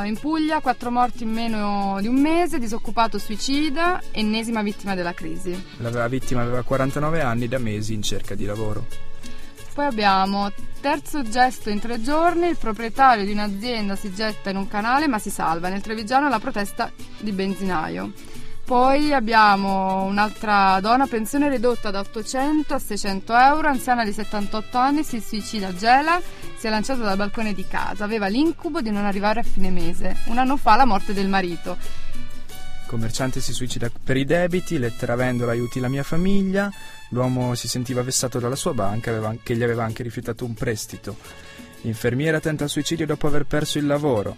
in 0.06 0.16
Puglia, 0.20 0.60
quattro 0.60 0.90
morti 0.90 1.22
in 1.22 1.30
meno 1.30 1.98
di 2.00 2.08
un 2.08 2.20
mese, 2.20 2.58
disoccupato 2.58 3.18
suicida, 3.18 4.02
ennesima 4.10 4.62
vittima 4.62 4.96
della 4.96 5.14
crisi. 5.14 5.64
La 5.76 6.08
vittima 6.08 6.42
aveva 6.42 6.62
49 6.62 7.20
anni 7.20 7.46
da 7.46 7.58
mesi 7.58 7.94
in 7.94 8.02
cerca 8.02 8.34
di 8.34 8.44
lavoro. 8.44 9.07
Poi 9.78 9.86
abbiamo 9.86 10.50
terzo 10.80 11.22
gesto 11.22 11.70
in 11.70 11.78
tre 11.78 12.02
giorni, 12.02 12.48
il 12.48 12.56
proprietario 12.56 13.24
di 13.24 13.30
un'azienda 13.30 13.94
si 13.94 14.12
getta 14.12 14.50
in 14.50 14.56
un 14.56 14.66
canale 14.66 15.06
ma 15.06 15.20
si 15.20 15.30
salva. 15.30 15.68
Nel 15.68 15.82
Trevigiano 15.82 16.28
la 16.28 16.40
protesta 16.40 16.90
di 17.20 17.30
benzinaio. 17.30 18.10
Poi 18.64 19.12
abbiamo 19.12 20.02
un'altra 20.02 20.80
donna, 20.80 21.06
pensione 21.06 21.48
ridotta 21.48 21.92
da 21.92 22.00
800 22.00 22.74
a 22.74 22.78
600 22.80 23.36
euro, 23.36 23.68
anziana 23.68 24.04
di 24.04 24.12
78 24.12 24.78
anni, 24.78 25.04
si 25.04 25.20
suicida 25.20 25.68
a 25.68 25.74
Gela, 25.74 26.20
si 26.56 26.66
è 26.66 26.70
lanciata 26.70 27.04
dal 27.04 27.16
balcone 27.16 27.54
di 27.54 27.64
casa, 27.68 28.02
aveva 28.02 28.26
l'incubo 28.26 28.80
di 28.80 28.90
non 28.90 29.04
arrivare 29.04 29.38
a 29.38 29.44
fine 29.44 29.70
mese. 29.70 30.16
Un 30.24 30.38
anno 30.38 30.56
fa 30.56 30.74
la 30.74 30.86
morte 30.86 31.12
del 31.12 31.28
marito. 31.28 31.78
Commerciante 32.88 33.42
si 33.42 33.52
suicida 33.52 33.90
per 34.02 34.16
i 34.16 34.24
debiti, 34.24 34.78
lettera 34.78 35.14
vendola 35.14 35.52
aiuti 35.52 35.78
la 35.78 35.88
mia 35.88 36.02
famiglia, 36.02 36.72
l'uomo 37.10 37.54
si 37.54 37.68
sentiva 37.68 38.02
vessato 38.02 38.38
dalla 38.38 38.56
sua 38.56 38.72
banca 38.72 39.10
aveva- 39.10 39.36
che 39.42 39.54
gli 39.54 39.62
aveva 39.62 39.84
anche 39.84 40.02
rifiutato 40.02 40.46
un 40.46 40.54
prestito. 40.54 41.16
Infermiera 41.82 42.40
tenta 42.40 42.64
il 42.64 42.70
suicidio 42.70 43.04
dopo 43.04 43.26
aver 43.26 43.44
perso 43.44 43.76
il 43.76 43.84
lavoro. 43.84 44.36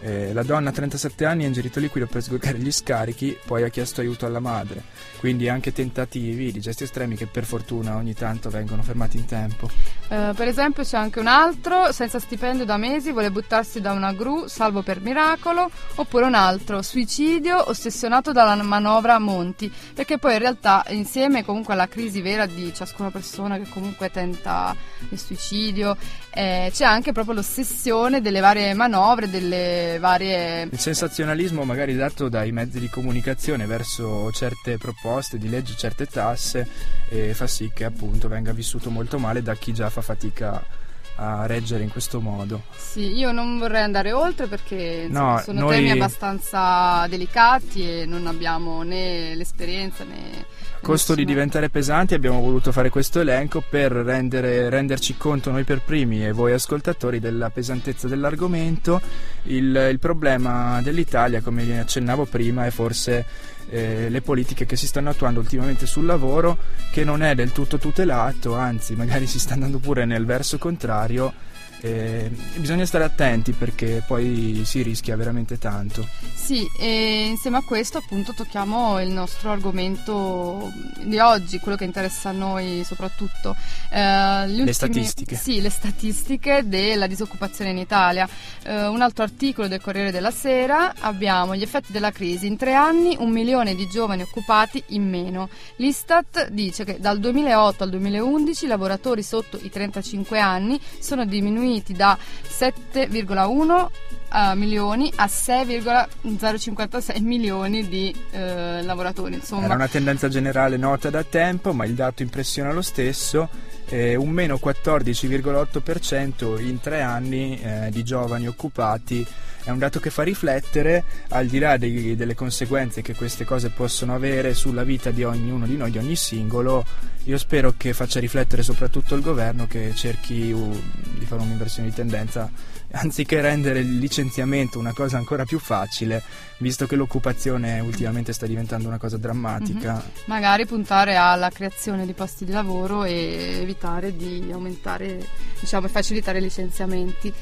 Eh, 0.00 0.32
la 0.32 0.42
donna 0.42 0.70
a 0.70 0.72
37 0.72 1.26
anni 1.26 1.44
ha 1.44 1.46
ingerito 1.46 1.78
liquido 1.78 2.06
per 2.06 2.22
sgorgare 2.22 2.56
gli 2.56 2.72
scarichi, 2.72 3.36
poi 3.44 3.64
ha 3.64 3.68
chiesto 3.68 4.00
aiuto 4.00 4.24
alla 4.24 4.40
madre. 4.40 4.82
Quindi 5.18 5.50
anche 5.50 5.70
tentativi 5.70 6.52
di 6.52 6.60
gesti 6.60 6.84
estremi 6.84 7.16
che 7.16 7.26
per 7.26 7.44
fortuna 7.44 7.96
ogni 7.96 8.14
tanto 8.14 8.48
vengono 8.48 8.82
fermati 8.82 9.18
in 9.18 9.26
tempo. 9.26 9.68
Eh, 10.12 10.32
per 10.34 10.48
esempio 10.48 10.82
c'è 10.82 10.96
anche 10.96 11.20
un 11.20 11.28
altro, 11.28 11.92
senza 11.92 12.18
stipendio 12.18 12.64
da 12.64 12.76
mesi, 12.76 13.12
vuole 13.12 13.30
buttarsi 13.30 13.80
da 13.80 13.92
una 13.92 14.12
gru, 14.12 14.48
salvo 14.48 14.82
per 14.82 15.00
miracolo, 15.00 15.70
oppure 15.94 16.24
un 16.24 16.34
altro, 16.34 16.82
suicidio, 16.82 17.70
ossessionato 17.70 18.32
dalla 18.32 18.60
manovra 18.60 19.20
Monti, 19.20 19.72
perché 19.94 20.18
poi 20.18 20.32
in 20.32 20.40
realtà 20.40 20.84
insieme 20.88 21.44
comunque 21.44 21.74
alla 21.74 21.86
crisi 21.86 22.20
vera 22.20 22.46
di 22.46 22.74
ciascuna 22.74 23.10
persona 23.10 23.56
che 23.56 23.68
comunque 23.68 24.10
tenta 24.10 24.74
il 25.10 25.18
suicidio, 25.18 25.96
eh, 26.30 26.70
c'è 26.72 26.84
anche 26.84 27.12
proprio 27.12 27.34
l'ossessione 27.34 28.20
delle 28.20 28.40
varie 28.40 28.74
manovre, 28.74 29.30
delle 29.30 29.98
varie... 30.00 30.68
Il 30.72 30.78
sensazionalismo 30.80 31.62
magari 31.62 31.94
dato 31.94 32.28
dai 32.28 32.50
mezzi 32.50 32.80
di 32.80 32.88
comunicazione 32.88 33.64
verso 33.64 34.32
certe 34.32 34.76
proposte 34.76 35.38
di 35.38 35.48
legge, 35.48 35.76
certe 35.76 36.06
tasse, 36.06 36.66
eh, 37.10 37.32
fa 37.32 37.46
sì 37.46 37.70
che 37.72 37.84
appunto 37.84 38.26
venga 38.26 38.52
vissuto 38.52 38.90
molto 38.90 39.18
male 39.18 39.40
da 39.42 39.54
chi 39.54 39.72
già 39.72 39.88
fa 39.88 39.99
fatica 40.00 40.78
a 41.22 41.44
reggere 41.44 41.82
in 41.82 41.90
questo 41.90 42.18
modo. 42.20 42.62
Sì, 42.74 43.14
io 43.14 43.30
non 43.30 43.58
vorrei 43.58 43.82
andare 43.82 44.10
oltre 44.12 44.46
perché 44.46 45.04
insomma, 45.06 45.34
No, 45.34 45.40
sono 45.40 45.60
noi- 45.60 45.74
temi 45.76 45.90
abbastanza 45.90 47.06
delicati 47.08 48.00
e 48.00 48.06
non 48.06 48.26
abbiamo 48.26 48.82
né 48.82 49.34
l'esperienza 49.34 50.02
né... 50.04 50.46
A 50.82 50.86
costo 50.86 51.14
di 51.14 51.26
diventare 51.26 51.68
pesanti 51.68 52.14
abbiamo 52.14 52.40
voluto 52.40 52.72
fare 52.72 52.88
questo 52.88 53.20
elenco 53.20 53.62
per 53.68 53.92
rendere- 53.92 54.70
renderci 54.70 55.14
conto 55.18 55.50
noi 55.50 55.64
per 55.64 55.82
primi 55.82 56.24
e 56.24 56.32
voi 56.32 56.52
ascoltatori 56.52 57.20
della 57.20 57.50
pesantezza 57.50 58.08
dell'argomento. 58.08 58.98
Il, 59.42 59.88
il 59.90 59.98
problema 59.98 60.80
dell'Italia, 60.80 61.42
come 61.42 61.64
vi 61.64 61.72
accennavo 61.72 62.24
prima, 62.24 62.64
è 62.64 62.70
forse 62.70 63.26
eh, 63.68 64.08
le 64.08 64.20
politiche 64.22 64.66
che 64.66 64.76
si 64.76 64.86
stanno 64.86 65.10
attuando 65.10 65.40
ultimamente 65.40 65.86
sul 65.86 66.06
lavoro, 66.06 66.58
che 66.90 67.04
non 67.04 67.22
è 67.22 67.34
del 67.34 67.52
tutto 67.52 67.78
tutelato, 67.78 68.54
anzi 68.56 68.94
magari 68.94 69.26
si 69.26 69.38
sta 69.38 69.54
andando 69.54 69.78
pure 69.78 70.04
nel 70.04 70.24
verso 70.24 70.58
contrario. 70.58 71.48
Eh, 71.82 72.30
bisogna 72.56 72.84
stare 72.84 73.04
attenti 73.04 73.52
perché 73.52 74.02
poi 74.06 74.62
si 74.64 74.82
rischia 74.82 75.16
veramente 75.16 75.56
tanto. 75.56 76.06
Sì, 76.34 76.68
e 76.78 77.26
insieme 77.28 77.58
a 77.58 77.62
questo 77.62 77.98
appunto 77.98 78.34
tocchiamo 78.34 79.00
il 79.00 79.08
nostro 79.08 79.50
argomento 79.50 80.70
di 81.02 81.18
oggi, 81.18 81.58
quello 81.58 81.78
che 81.78 81.84
interessa 81.84 82.30
a 82.30 82.32
noi 82.32 82.82
soprattutto. 82.84 83.56
Eh, 83.90 84.42
ultimi- 84.44 84.72
statistiche. 84.72 85.36
Sì, 85.36 85.60
le 85.62 85.70
statistiche 85.70 86.62
della 86.66 87.06
disoccupazione 87.06 87.70
in 87.70 87.78
Italia. 87.78 88.28
Eh, 88.62 88.86
un 88.86 89.00
altro 89.00 89.24
articolo 89.24 89.66
del 89.66 89.80
Corriere 89.80 90.10
della 90.10 90.30
Sera, 90.30 90.92
abbiamo 91.00 91.56
gli 91.56 91.62
effetti 91.62 91.92
della 91.92 92.10
crisi. 92.10 92.46
In 92.46 92.56
tre 92.56 92.74
anni 92.74 93.16
un 93.18 93.30
milione 93.30 93.74
di 93.74 93.88
giovani 93.88 94.22
occupati 94.22 94.82
in 94.88 95.08
meno. 95.08 95.48
L'Istat 95.76 96.48
dice 96.50 96.84
che 96.84 96.98
dal 97.00 97.18
2008 97.18 97.84
al 97.84 97.90
2011 97.90 98.64
i 98.64 98.68
lavoratori 98.68 99.22
sotto 99.22 99.58
i 99.62 99.70
35 99.70 100.38
anni 100.38 100.78
sono 100.98 101.24
diminuiti 101.24 101.68
da 101.94 102.18
7,1 102.48 103.88
eh, 104.32 104.54
milioni 104.54 105.12
a 105.16 105.26
6,056 105.26 107.20
milioni 107.20 107.88
di 107.88 108.14
eh, 108.30 108.82
lavoratori. 108.82 109.34
Insomma, 109.34 109.64
Era 109.64 109.74
una 109.74 109.88
tendenza 109.88 110.28
generale 110.28 110.76
nota 110.76 111.10
da 111.10 111.24
tempo, 111.24 111.72
ma 111.72 111.84
il 111.84 111.94
dato 111.94 112.22
impressiona 112.22 112.72
lo 112.72 112.82
stesso. 112.82 113.48
Eh, 113.90 114.14
un 114.14 114.30
meno 114.30 114.58
14,8% 114.62 116.60
in 116.60 116.80
tre 116.80 117.02
anni 117.02 117.60
eh, 117.60 117.88
di 117.90 118.02
giovani 118.02 118.46
occupati 118.46 119.26
è 119.62 119.70
un 119.70 119.78
dato 119.78 120.00
che 120.00 120.08
fa 120.08 120.22
riflettere, 120.22 121.04
al 121.28 121.46
di 121.46 121.58
là 121.58 121.76
dei- 121.76 122.16
delle 122.16 122.34
conseguenze 122.34 123.02
che 123.02 123.14
queste 123.14 123.44
cose 123.44 123.68
possono 123.68 124.14
avere 124.14 124.54
sulla 124.54 124.84
vita 124.84 125.10
di 125.10 125.22
ognuno 125.22 125.66
di 125.66 125.76
noi, 125.76 125.90
di 125.90 125.98
ogni 125.98 126.16
singolo. 126.16 126.84
Io 127.24 127.36
spero 127.36 127.74
che 127.76 127.92
faccia 127.92 128.20
riflettere 128.20 128.62
soprattutto 128.62 129.14
il 129.14 129.20
governo 129.20 129.66
che 129.66 129.92
cerchi 129.94 130.50
uh, 130.50 130.82
di 131.18 131.26
fare 131.26 131.42
un'inversione 131.42 131.90
di 131.90 131.94
tendenza, 131.94 132.50
anziché 132.92 133.40
rendere 133.40 133.80
il 133.80 133.98
licenziamento 133.98 134.78
una 134.78 134.92
cosa 134.92 135.16
ancora 135.16 135.44
più 135.44 135.58
facile, 135.58 136.22
visto 136.58 136.86
che 136.86 136.96
l'occupazione 136.96 137.80
ultimamente 137.80 138.32
sta 138.32 138.46
diventando 138.46 138.88
una 138.88 138.98
cosa 138.98 139.16
drammatica. 139.16 140.02
magari 140.26 140.66
puntare 140.66 141.16
alla 141.16 141.50
creazione 141.50 142.06
di 142.06 142.12
posti 142.12 142.44
di 142.44 142.52
lavoro 142.52 143.04
e 143.04 143.58
evitare 143.60 144.16
di 144.16 144.50
aumentare, 144.52 145.24
diciamo, 145.60 145.86
e 145.86 145.90
facilitare 145.90 146.38
i 146.38 146.42
licenziamenti. 146.42 147.32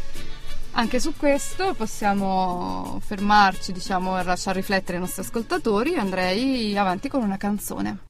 Anche 0.73 1.01
su 1.01 1.15
questo 1.17 1.75
possiamo 1.75 3.01
fermarci, 3.05 3.73
diciamo, 3.73 4.19
e 4.19 4.23
lasciar 4.23 4.55
riflettere 4.55 4.99
i 4.99 5.01
nostri 5.01 5.23
ascoltatori. 5.23 5.97
Andrei 5.97 6.77
avanti 6.77 7.09
con 7.09 7.23
una 7.23 7.37
canzone. 7.37 8.07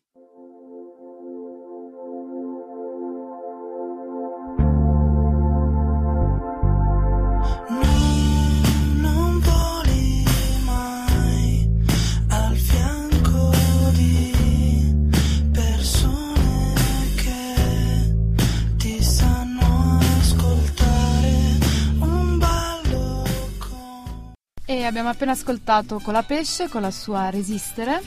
Abbiamo 24.88 25.10
appena 25.10 25.32
ascoltato 25.32 25.98
con 25.98 26.14
la 26.14 26.22
pesce 26.22 26.68
con 26.68 26.80
la 26.80 26.90
sua 26.90 27.30
Resistere. 27.30 28.00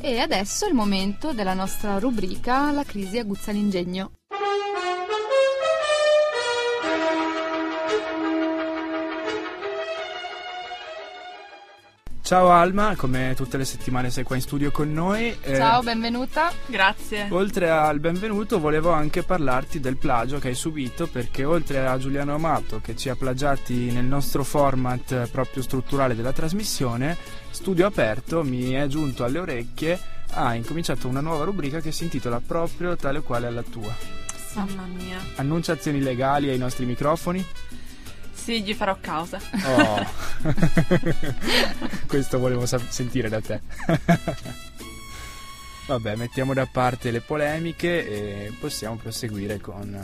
E 0.00 0.18
adesso 0.18 0.66
è 0.66 0.68
il 0.68 0.74
momento 0.74 1.32
della 1.32 1.54
nostra 1.54 1.98
rubrica 1.98 2.72
La 2.72 2.82
crisi 2.82 3.18
aguzza 3.18 3.52
l'ingegno. 3.52 4.12
Ciao 12.24 12.48
Alma, 12.48 12.96
come 12.96 13.34
tutte 13.36 13.58
le 13.58 13.66
settimane 13.66 14.08
sei 14.08 14.24
qua 14.24 14.34
in 14.34 14.40
studio 14.40 14.70
con 14.70 14.90
noi. 14.90 15.36
Eh, 15.42 15.56
Ciao, 15.56 15.82
benvenuta. 15.82 16.50
Grazie. 16.64 17.26
Oltre 17.28 17.68
al 17.68 18.00
benvenuto 18.00 18.58
volevo 18.58 18.92
anche 18.92 19.22
parlarti 19.22 19.78
del 19.78 19.98
plagio 19.98 20.38
che 20.38 20.48
hai 20.48 20.54
subito 20.54 21.06
perché 21.06 21.44
oltre 21.44 21.86
a 21.86 21.98
Giuliano 21.98 22.32
Amato 22.32 22.80
che 22.80 22.96
ci 22.96 23.10
ha 23.10 23.14
plagiati 23.14 23.92
nel 23.92 24.06
nostro 24.06 24.42
format 24.42 25.12
eh, 25.12 25.28
proprio 25.30 25.62
strutturale 25.62 26.14
della 26.14 26.32
trasmissione, 26.32 27.14
Studio 27.50 27.84
Aperto 27.84 28.42
mi 28.42 28.70
è 28.70 28.86
giunto 28.86 29.22
alle 29.24 29.40
orecchie, 29.40 30.00
ha 30.30 30.54
incominciato 30.54 31.06
una 31.06 31.20
nuova 31.20 31.44
rubrica 31.44 31.80
che 31.80 31.92
si 31.92 32.04
intitola 32.04 32.40
proprio 32.40 32.96
tale 32.96 33.18
o 33.18 33.22
quale 33.22 33.48
alla 33.48 33.62
tua. 33.62 33.94
Mamma 34.54 34.86
mia. 34.96 35.18
Annunciazioni 35.34 36.00
legali 36.00 36.48
ai 36.48 36.56
nostri 36.56 36.86
microfoni? 36.86 37.44
Sì, 38.44 38.62
gli 38.62 38.74
farò 38.74 38.94
causa. 39.00 39.40
Oh, 39.64 40.06
questo 42.06 42.38
volevo 42.38 42.66
sa- 42.66 42.78
sentire 42.86 43.30
da 43.30 43.40
te. 43.40 43.58
Vabbè, 45.86 46.14
mettiamo 46.16 46.52
da 46.52 46.66
parte 46.66 47.10
le 47.10 47.20
polemiche 47.22 48.06
e 48.06 48.52
possiamo 48.60 48.96
proseguire 48.96 49.60
con, 49.60 49.98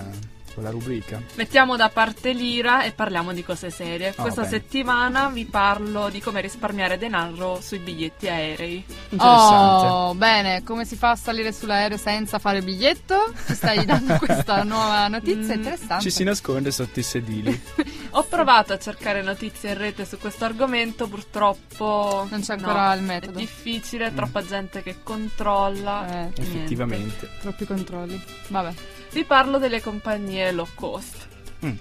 eh, 0.50 0.54
con 0.54 0.62
la 0.64 0.70
rubrica. 0.70 1.20
Mettiamo 1.34 1.76
da 1.76 1.88
parte 1.88 2.32
l'ira 2.32 2.82
e 2.84 2.92
parliamo 2.92 3.32
di 3.32 3.44
cose 3.44 3.70
serie. 3.70 4.12
Oh, 4.16 4.22
Questa 4.22 4.42
bene. 4.42 4.52
settimana 4.52 5.28
vi 5.28 5.44
parlo 5.44 6.08
di 6.10 6.20
come 6.20 6.40
risparmiare 6.40 6.98
denaro 6.98 7.60
sui 7.60 7.78
biglietti 7.78 8.28
aerei. 8.28 8.84
Interessante. 9.10 9.86
Oh, 9.86 10.14
bene, 10.14 10.62
come 10.64 10.84
si 10.84 10.96
fa 10.96 11.10
a 11.10 11.16
salire 11.16 11.52
sull'aereo 11.52 11.96
senza 11.96 12.38
fare 12.38 12.62
biglietto? 12.62 13.32
Ci 13.46 13.54
stai 13.54 13.84
dando 13.86 14.16
questa 14.18 14.62
nuova 14.64 15.06
notizia 15.08 15.28
Mm, 15.54 15.58
interessante. 15.58 16.02
Ci 16.02 16.10
si 16.10 16.24
nasconde 16.24 16.70
sotto 16.70 16.98
i 16.98 17.02
sedili. 17.02 17.62
Ho 18.10 18.24
provato 18.24 18.72
a 18.72 18.78
cercare 18.78 19.22
notizie 19.22 19.70
in 19.70 19.78
rete 19.78 20.04
su 20.04 20.18
questo 20.18 20.44
argomento, 20.44 21.06
purtroppo 21.08 22.26
Non 22.30 22.40
c'è 22.40 22.54
ancora 22.54 22.92
il 22.94 23.00
È 23.00 23.02
metodo. 23.04 23.38
difficile, 23.38 24.12
troppa 24.14 24.44
gente 24.44 24.82
che 24.82 24.96
controlla. 25.02 26.06
Eh, 26.08 26.12
niente. 26.14 26.40
Effettivamente. 26.42 27.28
troppi 27.40 27.64
controlli. 27.66 28.22
Vabbè. 28.48 28.72
Vi 29.12 29.24
parlo 29.24 29.58
delle 29.58 29.80
compagnie 29.80 30.52
low 30.52 30.68
cost. 30.74 31.28
Mm. 31.64 31.76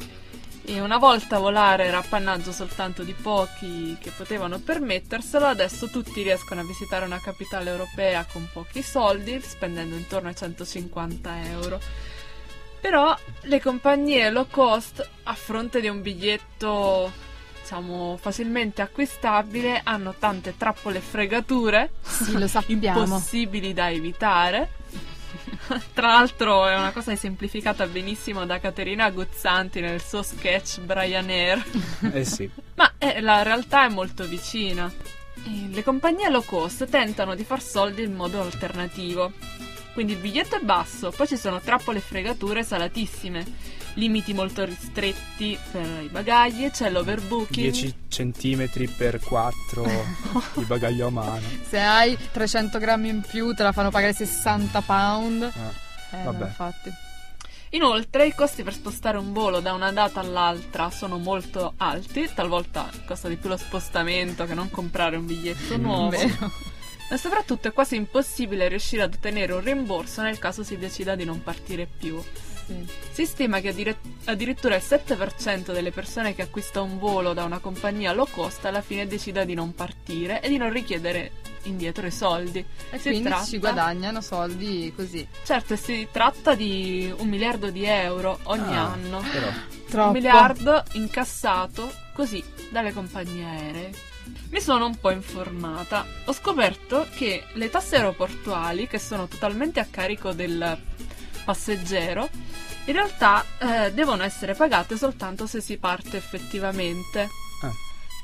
E 0.66 0.80
una 0.82 0.98
volta 0.98 1.40
volare 1.40 1.86
era 1.86 1.98
appannaggio 1.98 2.52
soltanto 2.52 3.04
di 3.04 3.14
pochi 3.14 3.98
che 4.00 4.12
potevano 4.12 4.60
permetterselo, 4.60 5.46
adesso 5.46 5.88
tutti 5.88 6.22
riescono 6.22 6.62
a 6.62 6.64
visitare 6.64 7.06
una 7.06 7.20
capitale 7.20 7.72
europea 7.72 8.26
con 8.32 8.48
pochi 8.54 8.84
soldi, 8.84 9.42
spendendo 9.42 9.96
intorno 9.96 10.28
ai 10.28 10.36
150 10.36 11.46
euro. 11.46 11.80
Però 12.80 13.16
le 13.42 13.62
compagnie 13.62 14.30
low 14.30 14.48
cost, 14.48 15.08
a 15.24 15.34
fronte 15.34 15.82
di 15.82 15.88
un 15.88 16.02
biglietto, 16.02 17.12
diciamo, 17.62 18.18
facilmente 18.18 18.82
acquistabile, 18.82 19.82
hanno 19.84 20.14
tante 20.18 20.56
trappole 20.56 21.00
e 21.00 21.02
fregature 21.02 21.92
Sì, 22.02 22.38
impossibili 22.68 23.74
da 23.74 23.90
evitare. 23.90 24.79
Tra 25.94 26.08
l'altro 26.08 26.68
è 26.68 26.76
una 26.76 26.92
cosa 26.92 27.12
esemplificata 27.12 27.86
benissimo 27.88 28.46
da 28.46 28.60
Caterina 28.60 29.10
Guzzanti 29.10 29.82
nel 29.82 30.02
suo 30.02 30.24
sketch 30.24 30.82
Brian 30.82 31.30
Air. 31.30 31.64
Eh 32.12 32.26
sì. 32.26 32.50
Ma 32.76 32.94
eh, 32.98 33.22
la 33.22 33.44
realtà 33.44 33.86
è 33.86 33.90
molto 33.90 34.26
vicina. 34.26 34.92
Le 35.72 35.84
compagnie 35.84 36.30
low 36.30 36.44
cost 36.44 36.86
tentano 36.90 37.36
di 37.36 37.44
far 37.44 37.62
soldi 37.62 38.04
in 38.04 38.14
modo 38.14 38.42
alternativo. 38.42 39.32
Quindi 39.94 40.14
il 40.14 40.20
biglietto 40.20 40.56
è 40.56 40.62
basso, 40.62 41.12
poi 41.12 41.28
ci 41.28 41.36
sono 41.36 41.60
trappole 41.60 41.98
e 41.98 42.02
fregature 42.02 42.64
salatissime, 42.64 43.46
limiti 44.00 44.34
molto 44.34 44.64
ristretti 44.66 45.58
per 45.72 45.86
i 46.04 46.08
bagagli, 46.08 46.72
c'è 46.72 46.90
l'overbooking. 46.90 47.72
10 47.72 47.96
centimetri 48.08 48.88
per 48.88 49.20
4 49.20 49.86
di 50.56 50.64
bagaglio 50.64 51.08
a 51.08 51.10
mano. 51.12 51.42
Se 51.68 51.78
hai 51.80 52.18
300 52.32 52.80
grammi 52.80 53.10
in 53.10 53.22
più 53.22 53.54
te 53.54 53.62
la 53.64 53.72
fanno 53.72 53.92
pagare 53.92 54.14
60 54.14 54.82
pound. 54.82 55.44
Ah, 55.44 56.18
Eh, 56.18 56.24
vabbè. 56.24 56.46
infatti. 56.46 56.92
Inoltre 57.74 58.26
i 58.26 58.34
costi 58.34 58.64
per 58.64 58.74
spostare 58.74 59.20
un 59.20 59.32
volo 59.32 59.60
da 59.60 59.74
una 59.74 59.92
data 59.92 60.20
all'altra 60.22 60.90
sono 60.90 61.20
molto 61.20 61.74
alti, 61.78 62.28
talvolta 62.34 62.90
costa 63.06 63.28
di 63.28 63.36
più 63.36 63.48
lo 63.48 63.58
spostamento 63.58 64.46
che 64.46 64.56
non 64.56 64.72
comprare 64.72 65.18
un 65.18 65.28
biglietto 65.28 65.78
nuovo. 65.78 66.10
Vero. 66.10 66.52
Ma 67.12 67.18
soprattutto 67.18 67.68
è 67.68 67.72
quasi 67.74 67.96
impossibile 67.96 68.68
riuscire 68.68 69.04
ad 69.04 69.14
ottenere 69.14 69.54
un 69.54 69.62
rimborso 69.64 70.22
nel 70.24 70.40
caso 70.40 70.64
si 70.64 70.78
decida 70.78 71.16
di 71.16 71.26
non 71.26 71.44
partire 71.44 71.86
più. 71.88 72.20
Sì. 72.70 72.88
Si 73.12 73.26
stima 73.26 73.60
che 73.62 73.70
addire- 73.70 73.98
addirittura 74.26 74.76
il 74.76 74.84
7% 74.86 75.72
delle 75.74 75.92
persone 75.92 76.36
che 76.36 76.44
acquista 76.44 76.82
un 76.82 77.00
volo 77.00 77.34
da 77.34 77.44
una 77.44 77.58
compagnia 77.58 78.14
low 78.14 78.28
cost 78.30 78.64
alla 78.66 78.82
fine 78.82 79.08
decida 79.08 79.44
di 79.44 79.56
non 79.56 79.74
partire 79.74 80.40
e 80.42 80.50
di 80.50 80.58
non 80.58 80.72
richiedere 80.72 81.32
indietro 81.64 82.06
i 82.06 82.12
soldi. 82.12 82.60
E 82.92 82.98
Si 83.00 83.10
quindi 83.10 83.28
tratta- 83.28 83.46
ci 83.46 83.58
guadagnano 83.58 84.22
soldi 84.22 84.94
così. 84.96 85.28
Certo, 85.44 85.76
si 85.76 86.08
tratta 86.12 86.54
di 86.54 87.12
un 87.18 87.28
miliardo 87.28 87.72
di 87.72 87.84
euro 87.86 88.40
ogni 88.44 88.76
Ah, 88.76 88.92
anno. 88.92 89.22
Però, 89.32 89.48
Troppo. 89.90 90.08
Un 90.08 90.14
miliardo 90.14 90.84
incassato 90.94 91.92
così 92.14 92.44
dalle 92.70 92.94
compagnie 92.94 93.44
aeree. 93.46 93.92
Mi 94.52 94.62
sono 94.62 94.86
un 94.86 95.00
po' 95.00 95.10
informata. 95.10 96.06
Ho 96.26 96.34
scoperto 96.34 97.08
che 97.16 97.44
le 97.54 97.70
tasse 97.72 97.96
aeroportuali, 97.98 98.88
che 98.88 99.00
sono 99.00 99.28
totalmente 99.28 99.80
a 99.80 99.88
carico 99.90 100.32
del 100.34 100.80
passeggero, 101.50 102.30
in 102.86 102.94
realtà 102.94 103.44
eh, 103.58 103.92
devono 103.92 104.22
essere 104.22 104.54
pagate 104.54 104.96
soltanto 104.98 105.48
se 105.48 105.62
si 105.62 105.78
parte 105.78 106.18
effettivamente. 106.18 107.28
Ah. 107.64 107.72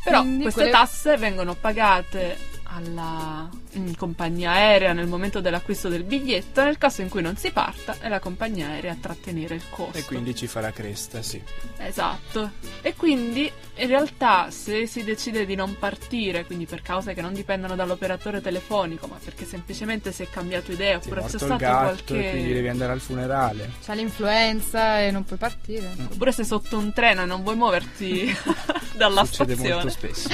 Però 0.03 0.19
Quindi 0.21 0.43
queste 0.43 0.61
quelle- 0.61 0.75
tasse 0.75 1.17
vengono 1.17 1.55
pagate 1.55 2.37
alla 2.67 3.49
mm, 3.77 3.93
compagnia 3.97 4.51
aerea 4.51 4.93
nel 4.93 5.07
momento 5.07 5.41
dell'acquisto 5.41 5.87
del 5.89 6.03
biglietto, 6.03 6.63
nel 6.63 6.77
caso 6.77 7.01
in 7.01 7.09
cui 7.09 7.21
non 7.21 7.35
si 7.37 7.51
parta 7.51 7.95
è 7.99 8.09
la 8.09 8.19
compagnia 8.19 8.67
aerea 8.67 8.93
a 8.93 8.97
trattenere 8.99 9.55
il 9.55 9.63
costo. 9.69 9.97
e 9.97 10.03
quindi 10.03 10.35
ci 10.35 10.47
fa 10.47 10.61
la 10.61 10.71
cresta, 10.71 11.21
sì. 11.21 11.41
Esatto. 11.77 12.51
E 12.81 12.95
quindi 12.95 13.51
in 13.77 13.87
realtà 13.87 14.49
se 14.51 14.87
si 14.87 15.03
decide 15.03 15.45
di 15.45 15.55
non 15.55 15.77
partire, 15.77 16.45
quindi 16.45 16.65
per 16.65 16.81
cause 16.81 17.13
che 17.13 17.21
non 17.21 17.33
dipendono 17.33 17.75
dall'operatore 17.75 18.41
telefonico, 18.41 19.07
ma 19.07 19.17
perché 19.23 19.45
semplicemente 19.45 20.11
si 20.11 20.23
è 20.23 20.29
cambiato 20.29 20.71
idea 20.71 20.97
Ti 20.99 21.07
oppure 21.07 21.21
c'è 21.23 21.37
stato 21.37 21.55
gatto 21.57 22.13
e 22.15 22.31
quindi 22.31 22.47
devi 22.47 22.51
qualche 22.51 22.69
andare 22.69 22.91
al 22.91 22.99
funerale. 22.99 23.71
C'è 23.83 23.95
l'influenza 23.95 25.01
e 25.01 25.11
non 25.11 25.23
puoi 25.23 25.39
partire. 25.39 25.93
oppure 26.11 26.31
sei 26.31 26.45
sotto 26.45 26.77
un 26.77 26.93
treno 26.93 27.21
e 27.21 27.25
non 27.25 27.43
vuoi 27.43 27.55
muoverti 27.55 28.35
dalla 28.95 29.23
Succede 29.25 29.55
molto 29.55 29.89
stazione. 29.89 30.13
spesso. 30.13 30.29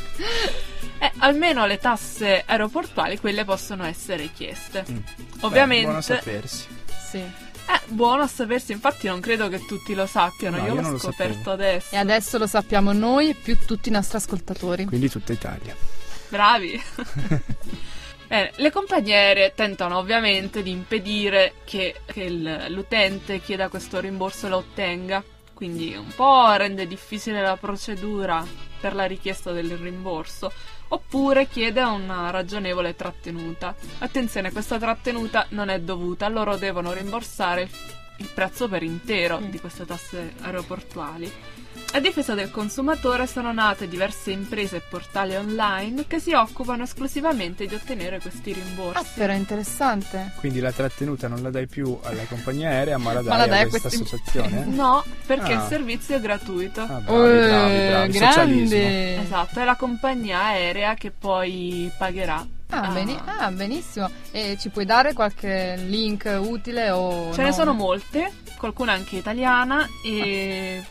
Eh, 0.99 1.11
almeno 1.17 1.65
le 1.65 1.77
tasse 1.79 2.43
aeroportuali 2.45 3.19
quelle 3.19 3.43
possono 3.43 3.85
essere 3.85 4.29
chieste. 4.33 4.85
Mm. 4.89 4.97
Ovviamente 5.41 5.75
Beh, 5.85 5.91
buono 5.91 6.01
sapersi. 6.01 6.67
Sì. 7.09 7.17
Eh, 7.17 7.79
buono 7.87 8.23
a 8.23 8.27
sapersi, 8.27 8.71
infatti 8.71 9.07
non 9.07 9.19
credo 9.19 9.47
che 9.47 9.65
tutti 9.65 9.93
lo 9.93 10.05
sappiano, 10.05 10.57
No, 10.57 10.65
io, 10.67 10.73
io 10.75 10.81
l'ho 10.81 10.91
lo 10.91 10.97
scoperto 10.97 11.33
sapevo. 11.35 11.51
adesso. 11.51 11.95
E 11.95 11.97
adesso 11.97 12.37
lo 12.37 12.47
sappiamo 12.47 12.91
noi 12.91 13.29
e 13.29 13.33
più 13.35 13.57
tutti 13.65 13.89
i 13.89 13.91
nostri 13.91 14.17
ascoltatori. 14.17 14.85
Quindi 14.85 15.09
tutta 15.09 15.31
Italia. 15.33 15.75
Bravi. 16.29 16.81
Bene, 18.27 18.51
le 18.55 18.71
compagnie 18.71 19.15
aeree 19.15 19.53
tentano 19.55 19.97
ovviamente 19.97 20.63
di 20.63 20.71
impedire 20.71 21.55
che, 21.65 22.01
che 22.05 22.23
il- 22.23 22.65
l'utente 22.69 23.41
chieda 23.41 23.67
questo 23.67 23.99
rimborso 23.99 24.45
e 24.45 24.49
lo 24.49 24.57
ottenga, 24.57 25.21
quindi 25.53 25.93
un 25.95 26.13
po' 26.15 26.53
rende 26.53 26.87
difficile 26.87 27.41
la 27.41 27.57
procedura 27.57 28.45
per 28.81 28.95
la 28.95 29.05
richiesta 29.05 29.51
del 29.51 29.77
rimborso, 29.77 30.51
oppure 30.89 31.47
chiede 31.47 31.81
una 31.83 32.31
ragionevole 32.31 32.95
trattenuta. 32.95 33.75
Attenzione, 33.99 34.51
questa 34.51 34.77
trattenuta 34.79 35.45
non 35.49 35.69
è 35.69 35.79
dovuta, 35.79 36.27
loro 36.27 36.57
devono 36.57 36.91
rimborsare 36.91 37.69
il, 38.17 38.29
prezzo 38.33 38.67
per 38.67 38.83
intero 38.83 39.37
di 39.37 39.59
queste 39.59 39.85
tasse 39.85 40.33
aeroportuali. 40.41 41.31
A 41.93 41.99
difesa 41.99 42.33
del 42.35 42.49
consumatore 42.51 43.27
sono 43.27 43.51
nate 43.51 43.89
diverse 43.89 44.31
imprese 44.31 44.77
e 44.77 44.81
portali 44.87 45.35
online 45.35 46.05
che 46.07 46.19
si 46.19 46.31
occupano 46.31 46.83
esclusivamente 46.83 47.65
di 47.65 47.75
ottenere 47.75 48.21
questi 48.21 48.51
Ah, 48.51 48.55
rimborsi. 48.63 49.11
però 49.15 49.33
è 49.33 49.35
interessante. 49.35 50.31
Quindi 50.37 50.61
la 50.61 50.71
trattenuta 50.71 51.27
non 51.27 51.41
la 51.41 51.49
dai 51.49 51.67
più 51.67 51.97
alla 52.03 52.23
compagnia 52.23 52.69
aerea, 52.69 52.97
ma 52.97 53.11
la 53.11 53.21
dai, 53.21 53.29
Ma 53.29 53.37
la 53.37 53.47
dai 53.47 53.61
a 53.63 53.67
questa 53.67 53.89
questi- 53.89 54.03
associazione? 54.15 54.65
No, 54.67 55.03
perché 55.25 55.51
Ah. 55.51 55.61
il 55.63 55.67
servizio 55.67 56.15
è 56.15 56.21
gratuito. 56.21 56.79
Ah, 56.81 56.85
bravi, 56.85 57.05
bravi, 57.39 57.73
Eh, 57.75 57.87
bravi. 57.89 58.13
Socialismo. 58.13 58.77
grande. 58.77 59.21
Esatto, 59.21 59.59
è 59.59 59.63
la 59.65 59.75
compagnia 59.75 60.39
aerea 60.43 60.93
che 60.93 61.11
poi 61.11 61.91
pagherà. 61.97 62.45
Ah, 62.69 62.83
Ah. 62.83 62.87
beni- 62.91 63.19
ah, 63.25 63.51
benissimo. 63.51 64.09
E 64.31 64.55
ci 64.57 64.69
puoi 64.69 64.85
dare 64.85 65.11
qualche 65.11 65.75
link 65.85 66.23
utile 66.41 66.89
o 66.91 67.33
Ce 67.33 67.41
ne 67.41 67.49
no? 67.49 67.53
sono 67.53 67.73
molte, 67.73 68.31
qualcuna 68.57 68.93
anche 68.93 69.17
italiana 69.17 69.85
e 70.05 70.81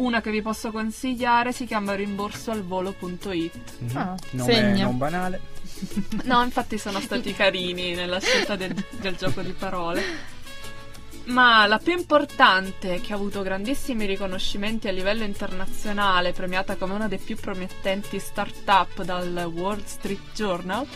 una 0.00 0.20
che 0.20 0.30
vi 0.30 0.42
posso 0.42 0.70
consigliare 0.70 1.52
si 1.52 1.64
chiama 1.66 1.94
rimborsoalvolo.it. 1.94 3.54
Mhm. 3.78 3.96
Ah, 3.96 4.14
Nome 4.32 4.52
segna. 4.52 4.84
non 4.84 4.98
banale. 4.98 5.40
No, 6.24 6.42
infatti 6.42 6.76
sono 6.78 7.00
stati 7.00 7.32
carini 7.34 7.94
nella 7.94 8.20
scelta 8.20 8.54
del, 8.56 8.74
del 9.00 9.16
gioco 9.16 9.40
di 9.40 9.52
parole. 9.52 10.38
Ma 11.24 11.66
la 11.66 11.78
più 11.78 11.92
importante, 11.96 13.00
che 13.00 13.12
ha 13.12 13.16
avuto 13.16 13.42
grandissimi 13.42 14.04
riconoscimenti 14.04 14.88
a 14.88 14.92
livello 14.92 15.22
internazionale, 15.24 16.32
premiata 16.32 16.74
come 16.76 16.94
una 16.94 17.08
dei 17.08 17.18
più 17.18 17.36
promettenti 17.36 18.18
start-up 18.18 19.02
dal 19.04 19.50
Wall 19.54 19.82
Street 19.84 20.32
Journal, 20.34 20.86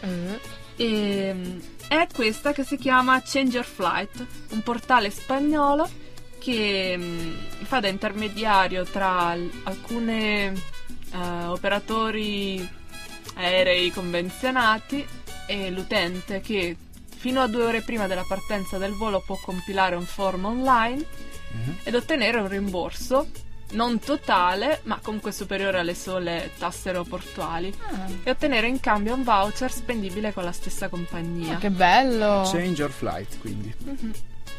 ehm, 0.76 1.60
è 1.88 2.06
questa 2.12 2.52
che 2.52 2.64
si 2.64 2.76
chiama 2.76 3.22
Change 3.24 3.56
Your 3.56 3.66
Flight, 3.66 4.26
un 4.50 4.62
portale 4.62 5.10
spagnolo 5.10 5.88
che 6.44 6.94
mm, 6.98 7.32
fa 7.62 7.80
da 7.80 7.88
intermediario 7.88 8.84
tra 8.84 9.34
l- 9.34 9.50
alcune 9.64 10.52
eh, 11.12 11.44
operatori 11.46 12.68
aerei 13.36 13.90
convenzionati 13.90 15.06
e 15.46 15.70
l'utente 15.70 16.40
che 16.42 16.76
fino 17.16 17.40
a 17.40 17.46
due 17.46 17.64
ore 17.64 17.80
prima 17.80 18.06
della 18.06 18.24
partenza 18.28 18.76
del 18.76 18.92
volo 18.92 19.22
può 19.24 19.38
compilare 19.42 19.96
un 19.96 20.04
form 20.04 20.44
online 20.44 21.04
Mhm. 21.54 21.76
ed 21.84 21.94
ottenere 21.94 22.38
un 22.40 22.48
rimborso 22.48 23.28
non 23.74 24.00
totale 24.00 24.80
ma 24.84 24.98
comunque 25.00 25.30
superiore 25.32 25.78
alle 25.78 25.94
sole 25.94 26.50
tasse 26.58 26.88
aeroportuali 26.88 27.72
ah, 27.92 28.06
e 28.24 28.30
ottenere 28.30 28.66
in 28.66 28.80
cambio 28.80 29.14
un 29.14 29.22
voucher 29.22 29.70
spendibile 29.72 30.32
con 30.32 30.42
la 30.44 30.50
stessa 30.52 30.88
compagnia. 30.88 31.56
che 31.58 31.70
bello. 31.70 32.42
Change 32.50 32.80
your 32.82 32.90
flight, 32.90 33.38
quindi. 33.40 33.72
Mhm. 33.84 34.12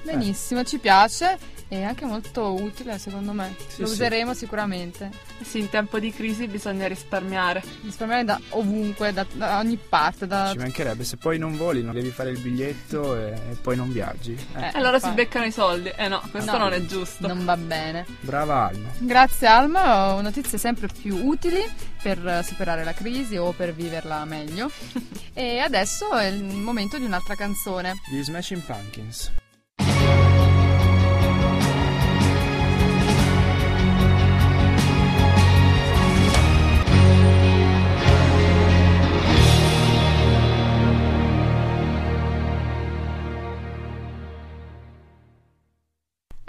Benissimo, 0.05 0.63
ci 0.63 0.77
piace 0.77 1.37
e 1.67 1.83
anche 1.83 2.05
molto 2.05 2.53
utile 2.53 2.97
secondo 2.99 3.31
me. 3.33 3.55
Sì, 3.67 3.81
Lo 3.81 3.87
sì. 3.87 3.93
useremo 3.93 4.33
sicuramente. 4.35 5.09
Sì, 5.41 5.59
in 5.59 5.69
tempo 5.69 5.99
di 5.99 6.11
crisi 6.13 6.47
bisogna 6.47 6.87
risparmiare. 6.87 7.61
Risparmiare 7.83 8.23
da 8.23 8.39
ovunque, 8.49 9.11
da, 9.13 9.25
da 9.33 9.57
ogni 9.59 9.77
parte. 9.77 10.27
Da... 10.27 10.49
Ci 10.51 10.57
mancherebbe, 10.59 11.03
se 11.03 11.17
poi 11.17 11.37
non 11.39 11.57
voli, 11.57 11.81
non 11.83 11.93
devi 11.93 12.09
fare 12.11 12.29
il 12.29 12.39
biglietto 12.39 13.15
e, 13.17 13.31
e 13.33 13.55
poi 13.61 13.75
non 13.75 13.91
viaggi. 13.91 14.33
Eh, 14.55 14.59
Eh, 14.61 14.71
allora 14.73 14.99
si 14.99 15.05
infatti. 15.07 15.15
beccano 15.15 15.45
i 15.45 15.51
soldi. 15.51 15.91
Eh 15.95 16.07
no, 16.07 16.21
questo 16.31 16.51
No. 16.51 16.57
non 16.59 16.73
è 16.73 16.85
giusto. 16.85 17.27
Non 17.27 17.43
va 17.43 17.57
bene. 17.57 18.05
Brava 18.21 18.67
Alma. 18.67 18.89
Grazie 18.99 19.47
Alma, 19.47 20.13
ho 20.13 20.21
notizie 20.21 20.57
sempre 20.59 20.87
più 20.87 21.25
utili 21.25 21.63
per 22.01 22.25
eh, 22.25 22.43
superare 22.43 22.83
la 22.83 22.93
crisi 22.93 23.35
o 23.37 23.51
per 23.53 23.73
viverla 23.73 24.23
meglio. 24.25 24.69
e 25.33 25.57
adesso 25.57 26.11
è 26.13 26.27
il 26.27 26.43
momento 26.43 26.97
di 26.99 27.05
un'altra 27.05 27.33
canzone. 27.35 27.95
Gli 28.11 28.21
Smashing 28.21 28.61
Pumpkins. 28.61 29.31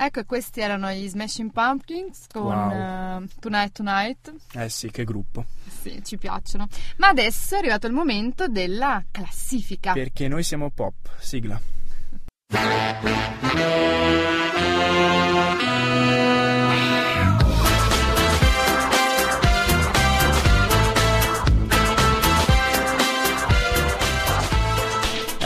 Ecco, 0.07 0.25
questi 0.25 0.61
erano 0.61 0.89
gli 0.93 1.09
Smashing 1.09 1.51
Pumpkins 1.51 2.27
con 2.33 2.43
Wow. 2.45 3.23
eh, 3.23 3.29
Tonight 3.41 3.73
Tonight. 3.73 4.35
Eh 4.53 4.69
sì, 4.69 4.89
che 4.89 5.03
gruppo. 5.03 5.45
Sì, 5.81 6.01
ci 6.05 6.17
piacciono. 6.17 6.69
Ma 6.99 7.09
adesso 7.09 7.57
è 7.57 7.59
arrivato 7.59 7.89
il 7.89 7.93
momento 7.93 8.47
della 8.47 9.03
classifica. 9.11 9.93
Perché 9.95 10.29
noi 10.29 10.45
siamo 10.45 10.71
pop. 10.71 10.95
Sigla. 11.19 11.61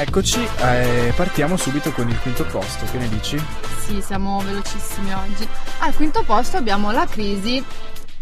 Eccoci, 0.01 0.41
eh, 0.63 1.13
partiamo 1.15 1.59
subito 1.59 1.93
con 1.93 2.09
il 2.09 2.19
quinto 2.21 2.47
posto, 2.47 2.87
che 2.91 2.97
ne 2.97 3.07
dici? 3.11 3.39
Sì, 3.85 4.01
siamo 4.01 4.41
velocissimi 4.41 5.13
oggi. 5.13 5.47
Al 5.81 5.95
quinto 5.95 6.23
posto 6.23 6.57
abbiamo 6.57 6.91
la 6.91 7.05
crisi 7.05 7.63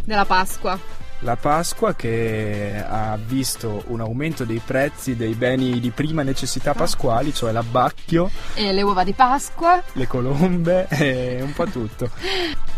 della 0.03 0.25
Pasqua. 0.25 0.77
La 1.23 1.35
Pasqua 1.35 1.95
che 1.97 2.81
ha 2.87 3.19
visto 3.21 3.83
un 3.89 4.01
aumento 4.01 4.45
dei 4.45 4.61
prezzi 4.65 5.17
dei 5.17 5.35
beni 5.35 5.81
di 5.81 5.91
prima 5.91 6.23
necessità 6.23 6.75
pasquali, 6.75 7.35
cioè 7.35 7.51
l'abbacchio, 7.51 8.31
E 8.55 8.73
le 8.73 8.83
uova 8.83 9.03
di 9.03 9.13
Pasqua. 9.15 9.83
le 9.95 10.07
colombe 10.07 10.87
e 10.91 11.41
un 11.43 11.53
po' 11.53 11.67
tutto. 11.67 12.09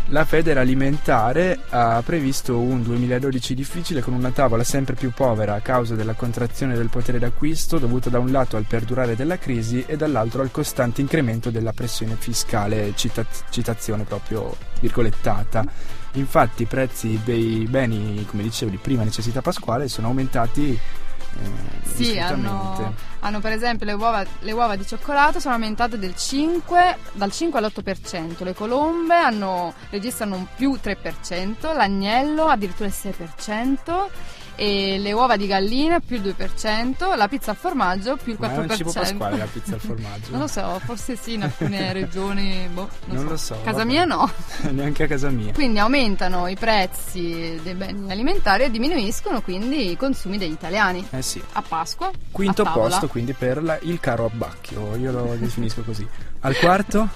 La 0.07 0.25
Federalimentare 0.25 1.59
ha 1.69 2.01
previsto 2.03 2.57
un 2.57 2.81
2012 2.81 3.53
difficile 3.53 4.01
con 4.01 4.13
una 4.13 4.31
tavola 4.31 4.63
sempre 4.63 4.95
più 4.95 5.11
povera 5.11 5.53
a 5.53 5.59
causa 5.61 5.93
della 5.93 6.13
contrazione 6.13 6.75
del 6.75 6.89
potere 6.89 7.19
d'acquisto 7.19 7.77
dovuta 7.77 8.09
da 8.09 8.17
un 8.17 8.31
lato 8.31 8.57
al 8.57 8.65
perdurare 8.67 9.15
della 9.15 9.37
crisi 9.37 9.83
e 9.85 9.95
dall'altro 9.97 10.41
al 10.41 10.49
costante 10.51 10.99
incremento 10.99 11.51
della 11.51 11.73
pressione 11.73 12.15
fiscale, 12.17 12.93
cita- 12.95 13.23
citazione 13.51 14.03
proprio 14.03 14.55
virgolettata. 14.79 15.99
Infatti 16.13 16.63
i 16.63 16.65
prezzi 16.65 17.19
dei 17.23 17.65
beni, 17.69 18.25
come 18.25 18.43
dicevo, 18.43 18.69
di 18.69 18.77
prima 18.77 19.03
necessità 19.03 19.41
pasquale 19.41 19.87
sono 19.87 20.07
aumentati 20.07 20.77
eh, 21.39 21.87
Sì, 21.93 22.19
hanno, 22.19 22.93
hanno 23.19 23.39
per 23.39 23.53
esempio 23.53 23.85
le 23.85 23.93
uova, 23.93 24.25
le 24.39 24.51
uova 24.51 24.75
di 24.75 24.85
cioccolato 24.85 25.39
sono 25.39 25.53
aumentate 25.53 25.97
del 25.97 26.15
5, 26.15 26.97
dal 27.13 27.31
5 27.31 27.59
all'8%, 27.59 28.43
le 28.43 28.53
colombe 28.53 29.15
hanno, 29.15 29.73
registrano 29.89 30.35
un 30.35 30.45
più 30.53 30.77
3%, 30.83 31.73
l'agnello 31.75 32.47
addirittura 32.47 32.89
il 32.89 32.95
6%, 32.95 34.07
e 34.55 34.97
le 34.99 35.11
uova 35.11 35.37
di 35.37 35.47
gallina 35.47 35.99
più 35.99 36.17
il 36.17 36.35
2%, 36.37 37.15
la 37.15 37.27
pizza 37.27 37.51
al 37.51 37.57
formaggio 37.57 38.17
più 38.17 38.33
il 38.33 38.37
4%. 38.39 38.41
Ma 38.41 38.53
è 38.53 38.57
un 38.59 38.69
cibo 38.75 38.91
pasquale 38.91 39.37
la 39.37 39.45
pizza 39.45 39.73
al 39.75 39.79
formaggio? 39.79 40.29
Non 40.31 40.41
lo 40.41 40.47
so, 40.47 40.79
forse 40.83 41.15
sì 41.15 41.33
in 41.33 41.43
alcune 41.43 41.91
regioni, 41.93 42.67
boh, 42.71 42.89
non, 43.05 43.15
Non 43.15 43.23
so. 43.25 43.29
lo 43.29 43.37
so, 43.37 43.53
Casa 43.63 43.77
vabbè. 43.79 43.85
mia 43.89 44.05
no. 44.05 44.31
Neanche 44.71 45.03
a 45.03 45.07
casa 45.07 45.29
mia. 45.29 45.53
Quindi 45.53 45.79
aumentano 45.79 46.47
i 46.47 46.55
prezzi 46.55 47.59
dei 47.63 47.73
beni 47.73 48.11
alimentari 48.11 48.63
e 48.65 48.71
diminuiscono 48.71 49.41
quindi 49.41 49.91
i 49.91 49.97
consumi 49.97 50.37
degli 50.37 50.51
italiani. 50.51 51.05
Eh 51.11 51.21
sì. 51.21 51.41
A 51.53 51.61
Pasqua. 51.67 52.11
Quinto 52.31 52.61
a 52.63 52.71
posto 52.71 53.07
quindi 53.07 53.33
per 53.33 53.61
la- 53.63 53.79
il 53.81 53.99
caro 53.99 54.25
abbacchio, 54.25 54.95
io 54.95 55.11
lo 55.11 55.35
definisco 55.37 55.81
così. 55.81 56.07
Al 56.41 56.55
quarto? 56.57 57.07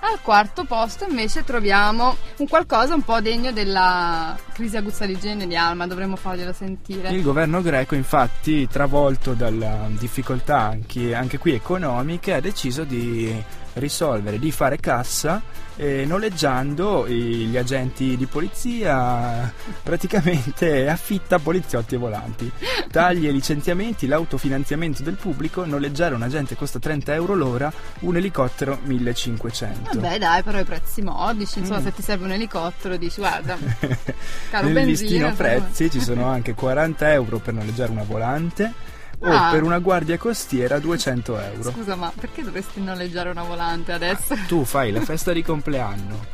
Al 0.00 0.20
quarto 0.22 0.64
posto 0.64 1.06
invece 1.08 1.44
troviamo 1.44 2.16
un 2.38 2.48
qualcosa 2.48 2.94
un 2.94 3.02
po' 3.02 3.20
degno 3.20 3.52
della 3.52 4.36
crisi 4.52 4.76
aguzza 4.76 5.06
di 5.06 5.18
genere 5.18 5.46
di 5.46 5.56
Alma, 5.56 5.86
dovremmo 5.86 6.16
farglielo 6.16 6.52
sentire. 6.52 7.10
Il 7.10 7.22
governo 7.22 7.62
greco 7.62 7.94
infatti, 7.94 8.68
travolto 8.68 9.32
dalle 9.34 9.94
difficoltà 9.98 10.58
anche, 10.58 11.14
anche 11.14 11.38
qui 11.38 11.52
economiche, 11.52 12.34
ha 12.34 12.40
deciso 12.40 12.84
di 12.84 13.42
risolvere, 13.76 14.38
di 14.38 14.50
fare 14.50 14.78
cassa 14.78 15.42
eh, 15.78 16.04
noleggiando 16.06 17.06
i- 17.06 17.46
gli 17.48 17.56
agenti 17.58 18.16
di 18.16 18.24
polizia, 18.24 19.52
praticamente 19.82 20.88
affitta 20.88 21.38
poliziotti 21.38 21.96
e 21.96 21.98
volanti. 21.98 22.50
Tagli 22.90 23.26
e 23.26 23.30
licenziamenti, 23.30 24.06
l'autofinanziamento 24.06 25.02
del 25.02 25.16
pubblico, 25.16 25.66
noleggiare 25.66 26.14
un 26.14 26.22
agente 26.22 26.56
costa 26.56 26.78
30 26.78 27.12
euro 27.12 27.34
l'ora, 27.34 27.70
un 28.00 28.16
elicottero 28.16 28.78
1500. 28.84 30.00
Vabbè 30.00 30.18
dai, 30.18 30.42
però 30.42 30.58
i 30.58 30.64
prezzi 30.64 31.02
modici, 31.02 31.58
insomma 31.58 31.80
Mm. 31.80 31.84
se 31.84 31.92
ti 31.92 32.02
serve 32.02 32.24
un 32.24 32.32
elicottero 32.32 32.96
dici 32.96 33.20
guarda, 33.20 33.58
caro 34.50 34.64
Nel 34.64 34.72
benzina, 34.72 34.84
listino 34.84 35.34
prezzi 35.34 35.90
ci 35.90 36.00
sono 36.00 36.24
anche 36.26 36.54
40 36.54 37.12
euro 37.12 37.38
per 37.38 37.52
noleggiare 37.52 37.90
una 37.90 38.04
volante 38.04 38.72
Ah. 39.18 39.48
o 39.48 39.50
per 39.52 39.62
una 39.62 39.78
guardia 39.78 40.18
costiera 40.18 40.78
200 40.78 41.38
euro. 41.40 41.70
Scusa 41.70 41.94
ma 41.96 42.12
perché 42.14 42.42
dovresti 42.42 42.82
noleggiare 42.82 43.30
una 43.30 43.42
volante 43.44 43.92
adesso? 43.92 44.34
Tu 44.46 44.64
fai 44.64 44.92
la 44.92 45.00
festa 45.00 45.32
di 45.32 45.42
compleanno, 45.42 46.24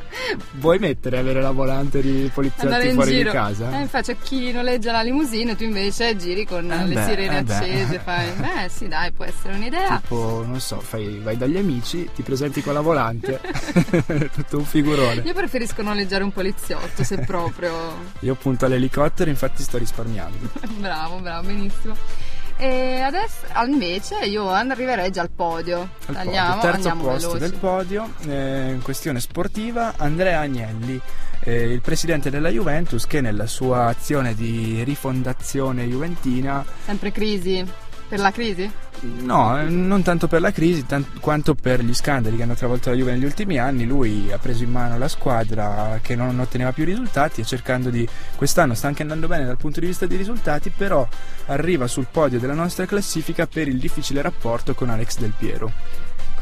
vuoi 0.55 0.79
mettere 0.81 1.19
avere 1.19 1.41
la 1.41 1.53
volante 1.53 2.01
di 2.03 2.29
poliziotti 2.35 2.91
fuori 2.93 3.11
giro. 3.13 3.31
di 3.31 3.37
casa? 3.37 3.71
Eh, 3.79 3.83
infatti 3.83 4.13
c'è 4.13 4.19
chi 4.21 4.51
noleggia 4.53 4.91
la 4.93 5.03
limousine, 5.03 5.55
tu 5.55 5.63
invece 5.63 6.17
giri 6.17 6.45
con 6.45 6.71
Eh 6.71 6.87
le 6.87 6.95
beh, 6.95 7.05
sirene 7.05 7.39
eh 7.39 7.43
beh. 7.45 7.55
accese, 7.55 7.99
fai. 8.01 8.31
Beh 8.43 8.69
sì 8.69 8.89
dai, 8.89 9.13
può 9.13 9.25
essere 9.25 9.55
un'idea. 9.55 9.99
Tipo, 10.01 10.43
non 10.45 10.61
so, 10.61 10.81
fai- 10.81 11.21
vai 11.21 11.37
dagli 11.37 11.57
amici, 11.57 12.09
ti 12.15 12.23
presenti 12.23 12.63
con 12.63 12.75
la 12.75 12.81
volante, 12.81 13.41
tutto 14.35 14.59
un 14.59 14.65
figurone. 14.65 15.23
Io 15.25 15.35
preferisco 15.35 15.83
noleggiare 15.83 16.25
un 16.25 16.33
poliziotto 16.33 17.05
se 17.05 17.19
proprio. 17.19 17.73
Io 18.21 18.35
punto 18.35 18.65
all'elicottero, 18.65 19.31
infatti 19.31 19.63
sto 19.63 19.79
risparmiando. 19.79 20.51
bravo, 20.79 21.19
bravo, 21.21 21.47
benissimo. 21.47 21.95
E 22.63 23.01
adesso 23.01 23.39
invece 23.67 24.19
io 24.27 24.49
arriverei 24.49 25.11
già 25.11 25.23
al 25.23 25.31
podio. 25.33 25.89
Al 26.07 26.15
Andiamo, 26.15 26.55
podio. 26.55 26.61
Terzo 26.61 26.77
andiamo 26.89 27.03
posto 27.11 27.33
veloci. 27.33 27.51
del 27.51 27.59
podio, 27.59 28.13
eh, 28.29 28.71
in 28.71 28.83
questione 28.83 29.19
sportiva, 29.19 29.95
Andrea 29.97 30.39
Agnelli, 30.39 31.01
eh, 31.41 31.73
il 31.73 31.81
presidente 31.81 32.31
della 32.31 32.51
Juventus 32.51 33.05
che 33.09 33.21
nella 33.21 33.49
sua 33.49 33.87
azione 33.87 34.37
di 34.37 34.81
rifondazione 34.85 35.87
juventina, 35.87 36.65
Sempre 36.85 37.11
crisi. 37.11 37.67
Per 38.13 38.21
la 38.21 38.31
crisi? 38.31 38.71
no, 39.23 39.59
eh, 39.59 39.65
non 39.71 40.03
tanto 40.03 40.29
per 40.29 40.43
la 40.43 40.53
crisi 40.53 40.85
tan- 40.85 41.19
quanto 41.19 41.55
per 41.55 41.81
gli 41.83 41.95
scandali 41.95 42.37
che 42.37 42.43
hanno 42.43 42.55
travolto 42.55 42.91
la 42.91 42.97
Juve 42.97 43.13
negli 43.13 43.25
ultimi 43.25 43.57
anni, 43.57 43.87
lui 43.87 44.31
ha 44.31 44.37
preso 44.37 44.65
in 44.65 44.71
mano 44.71 44.99
la 44.99 45.09
squadra 45.09 45.99
che 46.03 46.15
non 46.15 46.39
otteneva 46.39 46.73
più 46.73 46.85
risultati 46.85 47.41
e 47.41 47.45
cercando 47.45 47.89
di... 47.89 48.07
quest'anno 48.37 48.75
sta 48.75 48.87
anche 48.87 49.01
andando 49.01 49.29
bene 49.29 49.47
dal 49.47 49.57
punto 49.57 49.81
di 49.81 49.87
vista 49.87 50.05
dei 50.05 50.19
risultati, 50.19 50.69
però 50.69 51.09
arriva 51.47 51.87
sul 51.87 52.07
podio 52.11 52.39
della 52.39 52.53
nostra 52.53 52.85
classifica 52.85 53.47
per 53.47 53.67
il 53.67 53.79
difficile 53.79 54.21
rapporto 54.21 54.75
con 54.75 54.91
Alex 54.91 55.17
Del 55.17 55.33
Piero. 55.35 55.73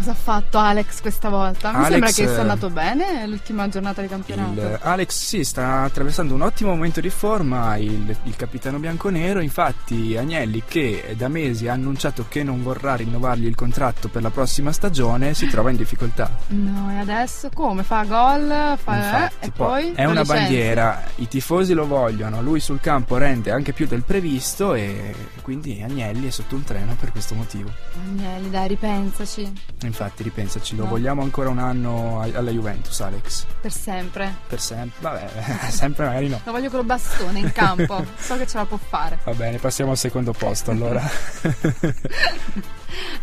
Cosa 0.01 0.13
ha 0.13 0.15
fatto 0.15 0.57
Alex 0.57 1.03
questa 1.03 1.29
volta? 1.29 1.73
Mi 1.73 1.77
Alex, 1.77 1.91
sembra 1.91 2.11
che 2.11 2.23
eh, 2.23 2.29
sia 2.29 2.41
andato 2.41 2.71
bene 2.71 3.27
l'ultima 3.27 3.69
giornata 3.69 4.01
di 4.01 4.09
campionato. 4.09 4.59
Il- 4.59 4.79
Alex 4.81 5.11
sì, 5.11 5.45
sta 5.45 5.83
attraversando 5.83 6.33
un 6.33 6.41
ottimo 6.41 6.71
momento 6.71 7.03
di 7.03 7.11
forma, 7.11 7.77
il, 7.77 8.17
il 8.23 8.35
capitano 8.35 8.79
bianconero, 8.79 9.41
infatti 9.41 10.17
Agnelli 10.17 10.63
che 10.67 11.15
da 11.19 11.29
mesi 11.29 11.69
ha 11.69 11.75
annunciato 11.75 12.25
che 12.31 12.43
non 12.43 12.63
vorrà 12.63 12.95
rinnovargli 12.95 13.45
il 13.45 13.55
contratto 13.55 14.09
per 14.09 14.23
la 14.23 14.31
prossima 14.31 14.73
stagione 14.73 15.35
si 15.35 15.47
trova 15.49 15.69
in 15.69 15.77
difficoltà. 15.77 16.31
No, 16.47 16.91
e 16.93 16.97
adesso 16.97 17.51
come? 17.53 17.83
Fa 17.83 18.03
gol? 18.05 18.79
Fa... 18.83 18.97
Infatti, 18.97 19.35
eh, 19.41 19.47
e 19.49 19.51
poi 19.51 19.93
è 19.93 20.07
una 20.07 20.25
bandiera, 20.25 21.03
i 21.17 21.29
tifosi 21.29 21.75
lo 21.75 21.87
vogliono, 21.87 22.41
lui 22.41 22.61
sul 22.61 22.81
campo 22.81 23.19
rende 23.19 23.51
anche 23.51 23.75
più 23.75 23.87
del 23.87 24.03
previsto 24.03 24.73
e 24.73 25.15
quindi 25.43 25.83
Agnelli 25.83 26.29
è 26.29 26.31
sotto 26.31 26.55
un 26.55 26.65
treno 26.65 26.97
per 26.99 27.13
questo 27.13 27.35
motivo. 27.35 27.71
Agnelli, 28.09 28.49
dai, 28.49 28.69
ripensaci. 28.69 29.53
Infatti, 29.91 30.23
ripensaci, 30.23 30.77
lo 30.77 30.85
No. 30.85 30.91
vogliamo 30.91 31.21
ancora 31.23 31.49
un 31.49 31.59
anno 31.59 32.21
alla 32.21 32.51
Juventus, 32.53 33.01
Alex. 33.01 33.45
Per 33.61 33.73
sempre. 33.73 34.37
Per 34.47 34.61
sempre, 34.61 34.93
vabbè, 35.01 35.29
sempre 35.71 36.07
magari 36.07 36.29
no. 36.29 36.41
Lo 36.45 36.53
voglio 36.53 36.71
col 36.71 36.85
bastone 36.85 37.41
in 37.41 37.51
campo. 37.53 38.05
so 38.17 38.37
che 38.37 38.47
ce 38.47 38.57
la 38.59 38.65
può 38.67 38.79
fare. 38.79 39.19
Va 39.25 39.33
bene, 39.35 39.59
passiamo 39.59 39.91
al 39.91 39.97
secondo 39.99 40.33
posto 40.33 40.71
allora. 40.71 41.03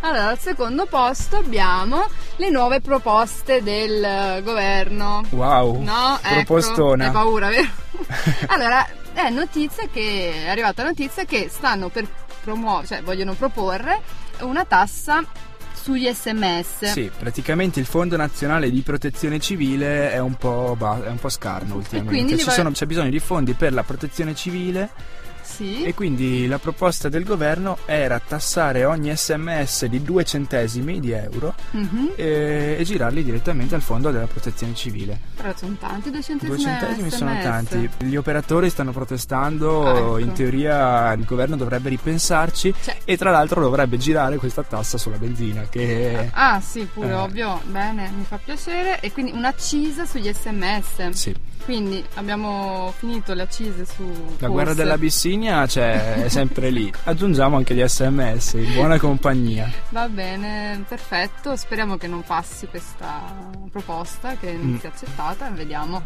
Allora, 0.00 0.28
al 0.28 0.38
secondo 0.38 0.86
posto 0.86 1.36
abbiamo 1.36 2.06
le 2.36 2.50
nuove 2.50 2.80
proposte 2.80 3.62
del 3.62 4.02
eh, 4.02 4.42
governo. 4.42 5.22
wow, 5.30 5.82
No, 5.82 6.18
ecco, 6.22 6.44
propostona. 6.44 7.06
hai 7.06 7.10
paura, 7.10 7.48
vero? 7.48 7.68
allora, 8.46 8.86
è 9.12 9.28
notizia 9.30 9.86
che 9.92 10.44
è 10.44 10.48
arrivata 10.48 10.82
la 10.82 10.88
notizia 10.90 11.24
che 11.24 11.48
stanno 11.50 11.88
per 11.90 12.06
promuovere, 12.42 12.86
cioè 12.86 13.02
vogliono 13.02 13.34
proporre 13.34 14.00
una 14.40 14.64
tassa 14.64 15.22
sugli 15.82 16.08
sms. 16.12 16.90
Sì, 16.92 17.10
praticamente 17.16 17.80
il 17.80 17.86
Fondo 17.86 18.16
Nazionale 18.16 18.70
di 18.70 18.80
Protezione 18.82 19.38
Civile 19.38 20.12
è 20.12 20.18
un 20.18 20.34
po', 20.34 20.74
ba- 20.78 21.02
è 21.04 21.08
un 21.08 21.18
po 21.18 21.28
scarno 21.28 21.76
ultimamente. 21.76 22.36
Ci 22.36 22.44
va- 22.44 22.50
sono- 22.52 22.70
c'è 22.72 22.86
bisogno 22.86 23.10
di 23.10 23.18
fondi 23.20 23.54
per 23.54 23.72
la 23.72 23.82
protezione 23.82 24.34
civile 24.34 24.90
Sì. 25.48 25.82
e 25.84 25.94
quindi 25.94 26.46
la 26.46 26.58
proposta 26.58 27.08
del 27.08 27.24
governo 27.24 27.78
era 27.86 28.20
tassare 28.20 28.84
ogni 28.84 29.14
sms 29.16 29.86
di 29.86 30.02
2 30.02 30.24
centesimi 30.24 31.00
di 31.00 31.10
euro 31.12 31.54
Mhm. 31.70 32.12
e, 32.16 32.76
e 32.78 32.84
girarli 32.84 33.24
direttamente 33.24 33.74
al 33.74 33.80
Fondo 33.82 34.10
della 34.10 34.26
Protezione 34.26 34.74
Civile. 34.74 35.18
Però 35.36 35.52
sono 35.56 35.74
tanti, 35.80 36.10
2 36.10 36.22
centesimi, 36.22 36.56
2 36.56 36.64
centesimi 36.64 37.10
sono 37.10 37.30
SMS. 37.32 37.42
tanti. 37.42 37.90
Gli 38.04 38.16
operatori 38.16 38.70
stanno 38.70 38.92
protestando, 38.92 39.96
ecco. 39.96 40.18
in 40.18 40.32
teoria 40.32 41.12
il 41.12 41.24
governo 41.24 41.56
dovrebbe 41.56 41.88
ripensarci 41.88 42.74
Cioè- 42.82 42.96
e 43.04 43.16
tra 43.16 43.30
l'altro 43.30 43.60
dovrebbe 43.60 43.96
girare 43.96 44.36
questa 44.36 44.62
tassa 44.62 44.98
sulla 44.98 45.16
benzina 45.16 45.62
che 45.68 46.28
Ah 46.32 46.60
sì, 46.60 46.86
pure 46.92 47.08
Eh. 47.08 47.12
ovvio, 47.14 47.60
bene, 47.66 48.10
mi 48.16 48.24
fa 48.24 48.38
piacere. 48.42 49.00
E 49.00 49.12
quindi 49.12 49.32
un'accisa 49.32 50.04
sugli 50.06 50.30
sms. 50.32 51.08
sì. 51.10 51.34
Quindi 51.64 52.02
abbiamo 52.14 52.92
finito 52.96 53.34
le 53.34 53.42
accise 53.42 53.84
su. 53.84 54.02
La 54.06 54.16
Forse. 54.26 54.46
guerra 54.48 54.74
dell'Abissinia 54.74 55.66
c'è 55.66 56.24
è 56.24 56.28
sempre 56.30 56.70
lì. 56.70 56.90
Aggiungiamo 57.04 57.56
anche 57.56 57.74
gli 57.74 57.86
sms, 57.86 58.52
in 58.54 58.72
buona 58.74 58.98
compagnia. 58.98 59.70
Va 59.90 60.08
bene, 60.08 60.82
perfetto. 60.88 61.56
Speriamo 61.56 61.96
che 61.96 62.06
non 62.06 62.22
passi 62.22 62.66
questa 62.66 63.22
proposta, 63.70 64.36
che 64.36 64.52
non 64.52 64.72
Mm. 64.72 64.78
sia 64.78 64.88
accettata. 64.88 65.50
Vediamo. 65.50 66.02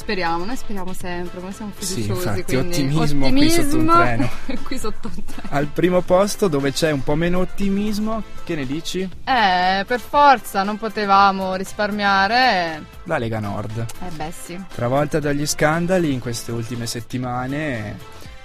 Speriamo, 0.00 0.44
noi 0.46 0.56
speriamo 0.56 0.92
sempre, 0.94 1.40
noi 1.40 1.52
siamo 1.52 1.72
Sì, 1.78 2.02
fiduciosi. 2.02 2.26
infatti, 2.28 2.42
quindi 2.42 2.68
ottimismo 2.86 3.28
qui 3.28 3.50
sotto 3.50 3.76
un 3.76 3.86
treno. 3.86 4.30
qui 4.64 4.78
sotto 4.78 5.10
un 5.14 5.24
treno. 5.24 5.48
Al 5.50 5.66
primo 5.66 6.00
posto 6.00 6.48
dove 6.48 6.72
c'è 6.72 6.90
un 6.90 7.02
po' 7.04 7.14
meno 7.14 7.38
ottimismo, 7.40 8.22
che 8.44 8.54
ne 8.56 8.64
dici? 8.66 9.00
Eh, 9.24 9.84
per 9.86 10.00
forza, 10.00 10.62
non 10.62 10.78
potevamo 10.78 11.54
risparmiare. 11.54 12.82
La 13.04 13.18
Lega 13.18 13.38
Nord. 13.40 13.78
Eh 14.02 14.10
beh 14.16 14.32
sì. 14.32 14.60
Travolta 14.74 15.20
dagli 15.20 15.46
scandali 15.46 16.12
in 16.12 16.18
queste 16.18 16.50
ultime 16.50 16.86
settimane, 16.86 17.98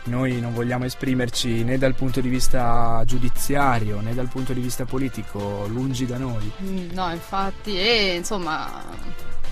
noi 0.04 0.40
non 0.42 0.54
vogliamo 0.54 0.84
esprimerci 0.86 1.64
né 1.64 1.78
dal 1.80 1.96
punto 1.96 2.20
di 2.22 2.30
vista 2.30 3.02
giudiziario 3.06 4.02
né 4.02 4.14
dal 4.14 4.28
punto 4.28 4.54
di 4.54 4.60
vista 4.62 4.84
politico, 4.86 5.66
lungi 5.68 6.06
da 6.06 6.18
noi. 6.18 6.52
Mm, 6.62 6.90
No, 6.92 7.10
infatti, 7.12 7.76
e 7.80 8.14
insomma 8.16 8.84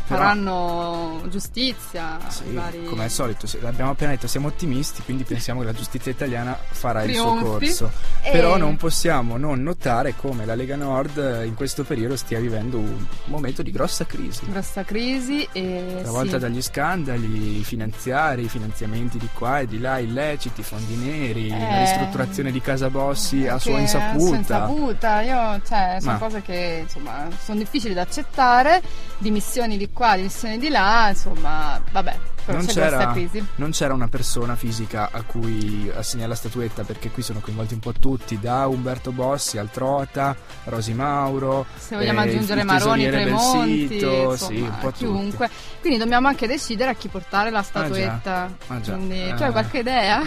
Però- 0.06 0.20
faranno 0.20 1.22
giustizia. 1.30 2.18
Sì, 2.28 2.52
vari... 2.54 2.84
come 2.86 3.04
al 3.06 3.10
solito, 3.10 3.48
se- 3.48 3.60
l'abbiamo 3.62 3.92
appena 3.92 4.12
detto, 4.12 4.28
siamo 4.28 4.48
ottimisti, 4.48 5.02
quindi 5.04 5.24
pensiamo 5.24 5.62
che 5.62 5.66
la 5.68 5.74
giustizia 5.74 6.12
italiana 6.12 6.58
farà 6.72 7.04
il 7.04 7.14
suo 7.16 7.36
Trionfi. 7.38 7.44
corso. 7.66 7.92
E- 8.22 8.32
Però 8.32 8.58
non 8.58 8.76
possiamo 8.78 9.38
non 9.38 9.62
notare 9.64 10.16
come 10.16 10.46
la 10.46 10.56
Lega 10.56 10.76
Nord 10.76 11.18
eh, 11.18 11.46
in 11.46 11.56
questo 11.56 11.84
periodo 11.84 12.16
stia 12.16 12.40
vivendo 12.40 12.78
un 12.78 13.06
momento 13.26 13.62
di 13.62 13.72
grossa 13.72 14.06
crisi. 14.06 14.42
Grossa 14.50 14.84
crisi 14.84 15.48
e 15.52 16.00
Travolta 16.02 16.34
sì. 16.38 16.40
dagli 16.40 16.62
scandali 16.62 17.64
finanziari, 17.64 18.48
finanziamenti 18.50 19.18
di 19.18 19.30
qua 19.34 19.60
e 19.60 19.68
di 19.68 19.80
là, 19.80 19.98
illeciti, 20.00 20.64
fondi 20.64 20.96
neri, 20.96 21.50
la 21.50 21.78
Eh, 21.78 21.80
ristrutturazione 21.80 22.52
di 22.52 22.62
Casa 22.62 22.90
Bossi 22.90 23.48
a 23.48 23.58
sua 23.58 23.72
A 23.74 23.88
sua 23.88 24.00
insaputa. 24.00 24.36
insaputa, 24.38 25.22
io, 25.22 25.62
cioè, 25.66 25.98
sono 26.00 26.12
Ma- 26.14 26.18
cose 26.20 26.42
che 26.42 26.80
insomma 26.84 27.28
sono 27.44 27.58
difficili 27.60 27.94
da 27.94 28.02
accettare, 28.02 28.82
dimissioni 29.18 29.78
di 29.78 29.90
qua, 29.94 30.16
dimissioni 30.16 30.58
di 30.58 30.70
là, 30.70 31.10
insomma, 31.10 31.82
vabbè, 31.92 32.18
Non 32.48 32.66
c'era, 32.66 33.16
non 33.56 33.72
c'era 33.72 33.94
una 33.94 34.08
persona 34.10 34.56
fisica 34.56 35.10
a 35.12 35.22
cui 35.22 35.90
assegnare 35.96 36.30
la 36.30 36.36
statuetta 36.36 36.84
perché 36.84 37.10
qui 37.10 37.22
sono 37.22 37.40
coinvolti 37.40 37.74
un 37.76 37.80
po' 37.80 37.94
tutti, 37.94 38.38
da 38.40 38.68
Umberto 38.68 39.12
Bossi 39.12 39.58
al 39.58 39.70
Trota, 39.72 40.36
Rosi 40.66 40.94
Mauro, 40.94 41.66
Se 41.78 41.96
vogliamo 41.96 42.22
eh, 42.24 42.30
aggiungere 42.30 42.64
Maroni, 42.64 43.08
Tremonti, 43.08 43.88
sito, 43.88 44.32
insomma, 44.32 44.36
sì, 44.36 44.62
un 44.62 44.78
po' 44.80 44.88
tutti. 44.88 44.98
chiunque. 45.06 45.50
Quindi 45.80 46.00
dobbiamo 46.00 46.28
anche 46.28 46.48
decidere 46.48 46.90
a 46.92 46.94
chi 46.96 47.08
portare 47.08 47.50
la 47.50 47.62
statuetta. 47.62 48.52
Ah, 48.68 48.82
già. 48.82 48.94
Quindi, 48.94 49.30
Eh. 49.30 49.34
tu 49.36 49.44
hai 49.44 49.52
qualche 49.52 49.78
idea? 49.80 50.22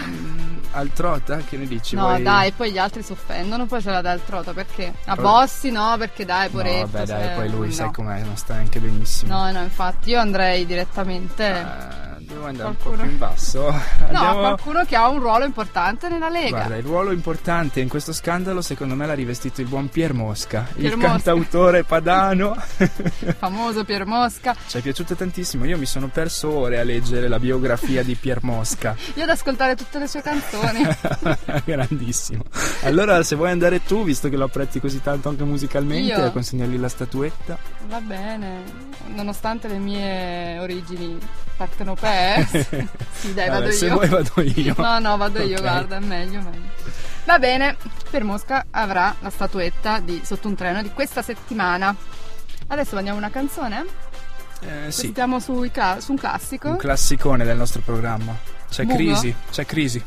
Al 0.71 0.91
Trota 0.93 1.37
che 1.37 1.57
ne 1.57 1.65
dici? 1.65 1.95
No, 1.95 2.07
Vuoi- 2.09 2.21
dai, 2.23 2.51
poi 2.51 2.71
gli 2.71 2.77
altri 2.77 3.01
si 3.01 3.11
offendono, 3.11 3.65
poi 3.65 3.81
se 3.81 3.89
la 3.89 4.01
dà 4.01 4.11
il 4.11 4.21
trota 4.23 4.53
perché? 4.53 4.93
A 5.05 5.13
Ro- 5.15 5.21
Bossi 5.23 5.71
no, 5.71 5.95
perché 5.97 6.23
dai, 6.25 6.45
No, 6.45 6.51
poretto. 6.51 6.87
vabbè, 6.91 7.05
dai, 7.05 7.23
se- 7.23 7.33
poi 7.35 7.49
lui 7.49 7.67
no. 7.67 7.73
sai 7.73 7.91
com'è, 7.91 8.21
non 8.21 8.35
sta 8.37 8.53
neanche 8.55 8.79
benissimo. 8.79 9.33
No, 9.35 9.51
no, 9.51 9.61
infatti 9.63 10.09
io 10.11 10.19
andrei 10.19 10.65
direttamente. 10.65 11.45
Eh, 11.47 12.06
devo 12.27 12.45
andare 12.45 12.69
un 12.69 12.75
Qualcuno- 12.77 12.95
po' 12.97 13.01
più 13.03 13.11
in 13.11 13.17
basso. 13.17 13.65
No, 14.07 14.19
Andiamo- 14.23 14.39
qualcuno 14.39 14.85
che 14.85 14.95
ha 14.95 15.07
un 15.09 15.19
ruolo 15.19 15.45
importante 15.45 16.07
nella 16.09 16.29
Lega. 16.29 16.49
Guarda, 16.49 16.75
il 16.77 16.83
ruolo 16.83 17.11
importante 17.11 17.79
in 17.81 17.87
questo 17.89 18.13
scandalo 18.13 18.61
secondo 18.61 18.95
me 18.95 19.05
l'ha 19.05 19.13
rivestito 19.13 19.61
il 19.61 19.67
buon 19.67 19.89
Pier 19.89 20.13
Mosca, 20.13 20.65
Pier 20.73 20.91
il 20.91 20.97
Mosca. 20.97 21.11
cantautore 21.11 21.83
padano. 21.83 22.55
Famoso 23.37 23.83
Pier 23.83 24.05
Mosca. 24.05 24.55
Ci 24.67 24.77
è 24.77 24.81
piaciuto 24.81 25.15
tantissimo, 25.15 25.65
io 25.65 25.77
mi 25.77 25.85
sono 25.85 26.07
perso 26.07 26.49
ore 26.51 26.79
a 26.79 26.83
leggere 26.83 27.27
la 27.27 27.39
biografia 27.39 28.03
di 28.03 28.15
Pier 28.15 28.43
Mosca. 28.43 28.95
Io 29.15 29.23
ad 29.23 29.29
ascoltare 29.29 29.75
tutte 29.75 29.99
le 29.99 30.07
sue 30.07 30.21
canzoni. 30.21 30.85
Grandissimo. 31.65 32.43
Allora, 32.83 33.21
se 33.23 33.35
vuoi 33.35 33.51
andare 33.51 33.83
tu, 33.83 34.03
visto 34.03 34.29
che 34.29 34.37
lo 34.37 34.45
apprezzi 34.45 34.79
così 34.79 35.01
tanto 35.01 35.29
anche 35.29 35.43
musicalmente, 35.43 36.13
Io? 36.13 36.23
a 36.25 36.29
consegnargli 36.31 36.77
la 36.79 36.89
statuetta. 36.89 37.57
Va 37.87 37.99
bene, 37.99 38.63
nonostante 39.07 39.67
le 39.67 39.77
mie 39.77 40.59
origini 40.59 41.17
partenopee. 41.57 42.45
sì, 43.11 43.33
dai, 43.33 43.49
Vabbè, 43.49 43.59
vado 43.59 43.71
se 43.71 43.85
io. 43.87 43.93
vuoi 43.93 44.07
vado 44.07 44.31
io. 44.41 44.73
No, 44.77 44.99
no, 44.99 45.17
vado 45.17 45.41
io, 45.41 45.55
Ok. 45.57 45.61
guarda, 45.61 45.95
è 45.97 45.99
meglio, 45.99 46.39
meglio. 46.41 46.69
Va 47.25 47.39
bene, 47.39 47.75
per 48.09 48.23
Mosca 48.23 48.65
avrà 48.71 49.13
la 49.19 49.29
statuetta 49.29 49.99
di 49.99 50.21
Sotto 50.23 50.47
un 50.47 50.55
treno 50.55 50.81
di 50.81 50.91
questa 50.91 51.21
settimana. 51.21 51.93
Adesso 52.67 52.95
mandiamo 52.95 53.17
una 53.17 53.29
canzone? 53.29 53.85
Eh, 54.61 54.91
sì, 54.91 55.07
Stiamo 55.09 55.39
cla- 55.71 55.99
su 55.99 56.11
un 56.11 56.17
classico. 56.17 56.69
un 56.69 56.77
classicone 56.77 57.43
del 57.43 57.57
nostro 57.57 57.81
programma. 57.81 58.35
C'è 58.69 58.83
Bugo? 58.83 58.95
crisi, 58.95 59.35
c'è 59.51 59.65
crisi. 59.65 60.03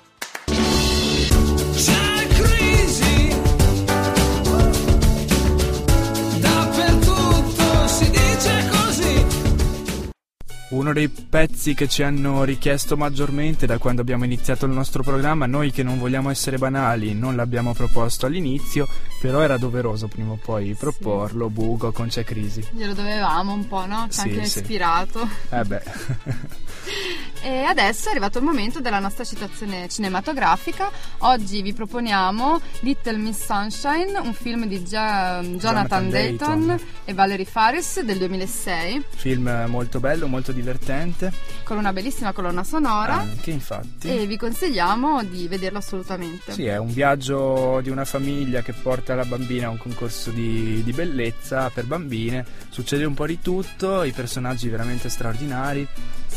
Uno 10.70 10.92
dei 10.92 11.09
pezzi 11.09 11.74
che 11.74 11.88
ci 11.88 12.04
hanno 12.04 12.44
richiesto 12.44 12.96
maggiormente 12.96 13.66
da 13.66 13.78
quando 13.78 14.02
abbiamo 14.02 14.24
iniziato 14.24 14.66
il 14.66 14.72
nostro 14.72 15.02
programma, 15.02 15.46
noi 15.46 15.72
che 15.72 15.83
non 15.83 15.98
vogliamo 15.98 16.30
essere 16.30 16.59
banali, 16.59 17.12
non 17.12 17.35
l'abbiamo 17.35 17.74
proposto 17.74 18.26
all'inizio, 18.26 18.87
però 19.20 19.40
era 19.40 19.56
doveroso 19.59 20.06
prima 20.06 20.30
o 20.30 20.38
poi 20.40 20.76
proporlo, 20.78 21.50
Bugo 21.50 21.90
con 21.90 22.06
C'è 22.06 22.22
Crisi. 22.22 22.64
Glielo 22.70 22.94
dovevamo 22.94 23.52
un 23.52 23.66
po', 23.66 23.85
no? 23.85 24.06
Ci 24.11 24.20
ha 24.20 24.22
Sì, 24.22 24.28
anche 24.28 24.44
sì. 24.46 24.59
ispirato. 24.61 25.28
Eh 25.50 25.64
beh, 25.64 25.83
E 27.42 27.62
adesso 27.62 28.09
è 28.09 28.11
arrivato 28.11 28.37
il 28.38 28.44
momento 28.44 28.81
della 28.81 28.98
nostra 28.98 29.24
citazione 29.24 29.88
cinematografica. 29.88 30.90
Oggi 31.18 31.62
vi 31.62 31.72
proponiamo 31.72 32.61
Little 32.81 33.16
Miss 33.16 33.44
Sunshine, 33.46 34.18
un 34.18 34.35
film 34.35 34.66
di 34.66 34.85
Gia- 34.85 35.40
Jonathan, 35.40 35.59
Jonathan 35.59 36.11
Dayton, 36.11 36.66
Dayton. 36.66 36.87
e 37.07 37.14
Valerie 37.14 37.46
Faris 37.46 38.00
del 38.03 38.18
2006, 38.18 39.05
film 39.16 39.64
molto 39.68 40.00
bello, 40.00 40.26
molto 40.26 40.53
divertente, 40.53 41.33
con 41.64 41.79
una 41.79 41.94
bellissima 41.94 42.33
colonna 42.33 42.62
sonora. 42.62 43.14
anche 43.20 43.50
infatti. 43.50 44.09
E 44.09 44.26
vi 44.26 44.37
consigliamo 44.37 45.24
di 45.24 45.48
vederlo 45.48 45.79
assolutamente. 45.79 46.53
Sì, 46.53 46.66
è 46.66 46.76
un 46.76 46.92
viaggio 46.92 47.81
di 47.83 47.88
una 47.88 48.05
famiglia 48.05 48.61
che 48.61 48.74
porta 48.74 49.14
la 49.14 49.24
bambina 49.24 49.68
a 49.68 49.70
un 49.70 49.79
concorso 49.79 50.31
di, 50.31 50.83
di 50.85 50.92
bellezza 50.92 51.70
per 51.70 51.87
bambine. 51.87 52.44
Succede 52.68 53.05
un 53.05 53.14
po' 53.14 53.26
di 53.26 53.40
tutto, 53.40 54.03
i 54.03 54.12
personaggi 54.12 54.68
veramente 54.68 55.09
straordinari. 55.09 55.88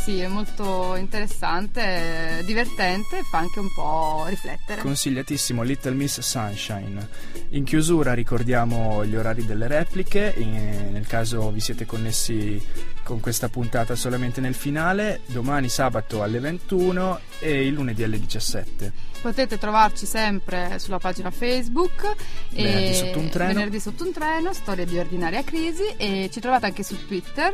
Sì, 0.04 0.20
è 0.20 0.28
molto 0.28 0.96
interessante, 0.96 2.42
divertente 2.44 3.20
e 3.20 3.24
fa 3.24 3.38
anche 3.38 3.60
un 3.60 3.74
po' 3.74 4.26
riflettere. 4.28 4.82
Consigliatissimo 4.82 5.64
Little 5.64 5.94
Miss 5.94 6.20
Sunshine. 6.20 7.08
In 7.52 7.64
chiusura 7.64 8.14
ricordiamo 8.14 9.06
gli 9.06 9.16
orari 9.16 9.46
delle 9.46 9.66
repliche, 9.68 10.34
nel 10.36 11.08
caso 11.08 11.52
vi 11.52 11.62
siete 11.62 11.86
connessi 11.86 12.62
con 13.02 13.22
questa 13.22 13.48
puntata 13.48 13.96
solamente 13.96 14.42
nel 14.42 14.56
finale, 14.56 15.22
domani 15.28 15.70
sabato 15.70 16.22
alle 16.22 16.40
21 16.40 17.20
e 17.40 17.66
il 17.66 17.74
lunedì 17.74 18.04
alle 18.04 18.20
17. 18.20 18.92
Potete 19.22 19.58
trovarci 19.58 20.06
sempre 20.06 20.80
sulla 20.80 21.00
pagina 21.00 21.32
Facebook 21.32 22.14
Venerdì 22.50 22.94
sotto 22.94 23.20
un 23.20 23.30
treno. 23.30 23.54
Venerdì 23.54 23.80
sotto 23.80 24.04
un 24.04 24.12
treno, 24.12 24.52
storia 24.52 24.84
di 24.84 24.98
ordinaria 24.98 25.44
crisi 25.46 25.86
e 25.96 26.30
ci 26.30 26.42
trovate 26.42 26.66
anche 26.66 26.84
su 26.84 27.06
Twitter 27.08 27.54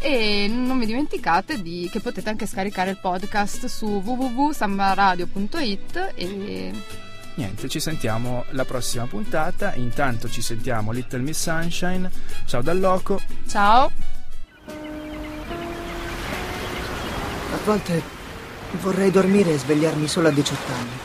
e 0.00 0.46
non 0.48 0.78
vi 0.78 0.86
dimenticate 0.86 1.60
di, 1.62 1.88
che 1.90 2.00
potete 2.00 2.28
anche 2.28 2.46
scaricare 2.46 2.90
il 2.90 2.98
podcast 3.00 3.66
su 3.66 3.86
www.sambaradio.it 3.86 6.12
e 6.14 6.72
Niente, 7.36 7.68
ci 7.68 7.80
sentiamo 7.80 8.44
la 8.50 8.64
prossima 8.64 9.06
puntata. 9.06 9.74
Intanto 9.74 10.28
ci 10.28 10.40
sentiamo 10.40 10.92
Little 10.92 11.20
Miss 11.20 11.42
Sunshine. 11.42 12.08
Ciao 12.46 12.62
dal 12.62 12.78
loco. 12.78 13.20
ciao! 13.48 13.90
A 17.52 17.56
volte 17.64 18.02
vorrei 18.80 19.10
dormire 19.10 19.54
e 19.54 19.58
svegliarmi 19.58 20.06
solo 20.06 20.28
a 20.28 20.30
18 20.30 20.72
anni. 20.72 20.98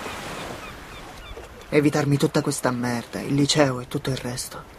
Evitarmi 1.70 2.18
tutta 2.18 2.42
questa 2.42 2.72
merda, 2.72 3.22
il 3.22 3.34
liceo 3.34 3.80
e 3.80 3.88
tutto 3.88 4.10
il 4.10 4.18
resto. 4.18 4.79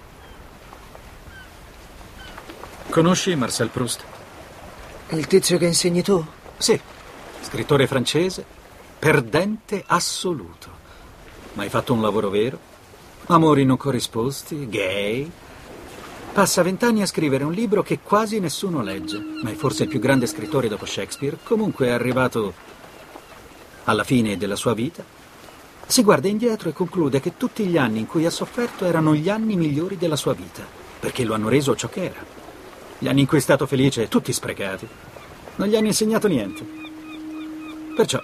Conosci 2.88 3.34
Marcel 3.34 3.68
Proust? 3.68 4.04
Il 5.10 5.26
tizio 5.26 5.58
che 5.58 5.66
insegni 5.66 6.02
tu? 6.02 6.24
Sì, 6.56 6.80
scrittore 7.42 7.86
francese, 7.86 8.44
perdente 8.98 9.84
assoluto. 9.86 10.68
Ma 11.52 11.62
hai 11.62 11.68
fatto 11.68 11.92
un 11.92 12.00
lavoro 12.00 12.30
vero? 12.30 12.58
Amori 13.26 13.64
non 13.64 13.76
corrisposti, 13.76 14.68
gay. 14.68 15.30
Passa 16.32 16.62
vent'anni 16.62 17.02
a 17.02 17.06
scrivere 17.06 17.44
un 17.44 17.52
libro 17.52 17.82
che 17.82 18.00
quasi 18.00 18.38
nessuno 18.38 18.82
legge, 18.82 19.20
ma 19.42 19.50
è 19.50 19.54
forse 19.54 19.84
il 19.84 19.88
più 19.88 19.98
grande 19.98 20.26
scrittore 20.26 20.68
dopo 20.68 20.86
Shakespeare. 20.86 21.38
Comunque 21.42 21.86
è 21.86 21.90
arrivato 21.90 22.54
alla 23.84 24.04
fine 24.04 24.36
della 24.36 24.56
sua 24.56 24.74
vita. 24.74 25.04
Si 25.86 26.02
guarda 26.04 26.28
indietro 26.28 26.68
e 26.68 26.72
conclude 26.72 27.20
che 27.20 27.36
tutti 27.36 27.66
gli 27.66 27.76
anni 27.76 27.98
in 27.98 28.06
cui 28.06 28.26
ha 28.26 28.30
sofferto 28.30 28.84
erano 28.84 29.14
gli 29.14 29.28
anni 29.28 29.56
migliori 29.56 29.96
della 29.96 30.14
sua 30.14 30.34
vita, 30.34 30.64
perché 31.00 31.24
lo 31.24 31.34
hanno 31.34 31.48
reso 31.48 31.74
ciò 31.74 31.88
che 31.88 32.04
era. 32.04 32.39
Gli 33.02 33.08
anni 33.08 33.22
in 33.22 33.26
cui 33.26 33.38
è 33.38 33.40
stato 33.40 33.66
felice, 33.66 34.08
tutti 34.08 34.30
sprecati. 34.30 34.86
Non 35.56 35.68
gli 35.68 35.74
hanno 35.74 35.86
insegnato 35.86 36.28
niente. 36.28 36.62
Perciò, 37.96 38.22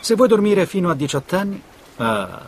se 0.00 0.14
vuoi 0.14 0.28
dormire 0.28 0.66
fino 0.66 0.88
a 0.88 0.94
18 0.94 1.36
anni, 1.36 1.60
ah, 1.96 2.42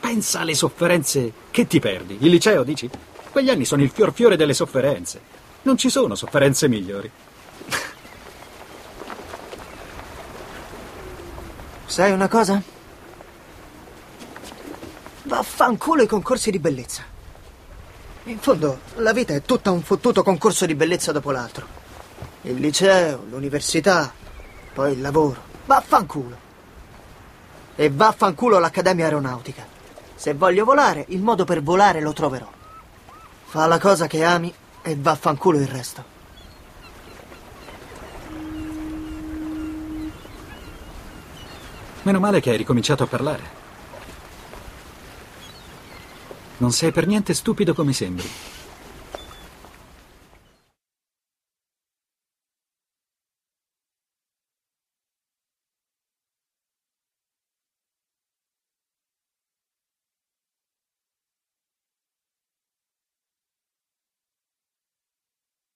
pensa 0.00 0.40
alle 0.40 0.54
sofferenze 0.54 1.32
che 1.50 1.66
ti 1.66 1.80
perdi. 1.80 2.16
Il 2.20 2.30
liceo, 2.30 2.62
dici? 2.62 2.88
Quegli 3.30 3.50
anni 3.50 3.66
sono 3.66 3.82
il 3.82 3.90
fior 3.90 4.14
fiore 4.14 4.36
delle 4.36 4.54
sofferenze. 4.54 5.20
Non 5.62 5.76
ci 5.76 5.90
sono 5.90 6.14
sofferenze 6.14 6.66
migliori. 6.66 7.10
Sai 11.84 12.10
una 12.12 12.28
cosa? 12.28 12.62
Vaffanculo 15.24 16.02
i 16.02 16.06
concorsi 16.06 16.50
di 16.50 16.58
bellezza. 16.58 17.04
In 18.30 18.38
fondo, 18.38 18.78
la 18.98 19.12
vita 19.12 19.34
è 19.34 19.42
tutta 19.42 19.72
un 19.72 19.82
fottuto 19.82 20.22
concorso 20.22 20.64
di 20.64 20.76
bellezza 20.76 21.10
dopo 21.10 21.32
l'altro. 21.32 21.66
Il 22.42 22.60
liceo, 22.60 23.24
l'università, 23.28 24.12
poi 24.72 24.92
il 24.92 25.00
lavoro. 25.00 25.42
Vaffanculo. 25.66 26.36
E 27.74 27.90
vaffanculo 27.90 28.60
l'Accademia 28.60 29.06
Aeronautica. 29.06 29.66
Se 30.14 30.32
voglio 30.34 30.64
volare, 30.64 31.06
il 31.08 31.20
modo 31.20 31.44
per 31.44 31.60
volare 31.60 32.00
lo 32.00 32.12
troverò. 32.12 32.48
Fa 33.46 33.66
la 33.66 33.80
cosa 33.80 34.06
che 34.06 34.22
ami 34.22 34.54
e 34.80 34.96
vaffanculo 34.96 35.58
il 35.58 35.66
resto. 35.66 36.04
Meno 42.02 42.20
male 42.20 42.40
che 42.40 42.50
hai 42.50 42.56
ricominciato 42.56 43.02
a 43.02 43.06
parlare. 43.08 43.59
Non 46.60 46.72
sei 46.72 46.92
per 46.92 47.06
niente 47.06 47.32
stupido 47.32 47.72
come 47.72 47.94
sembri. 47.94 48.28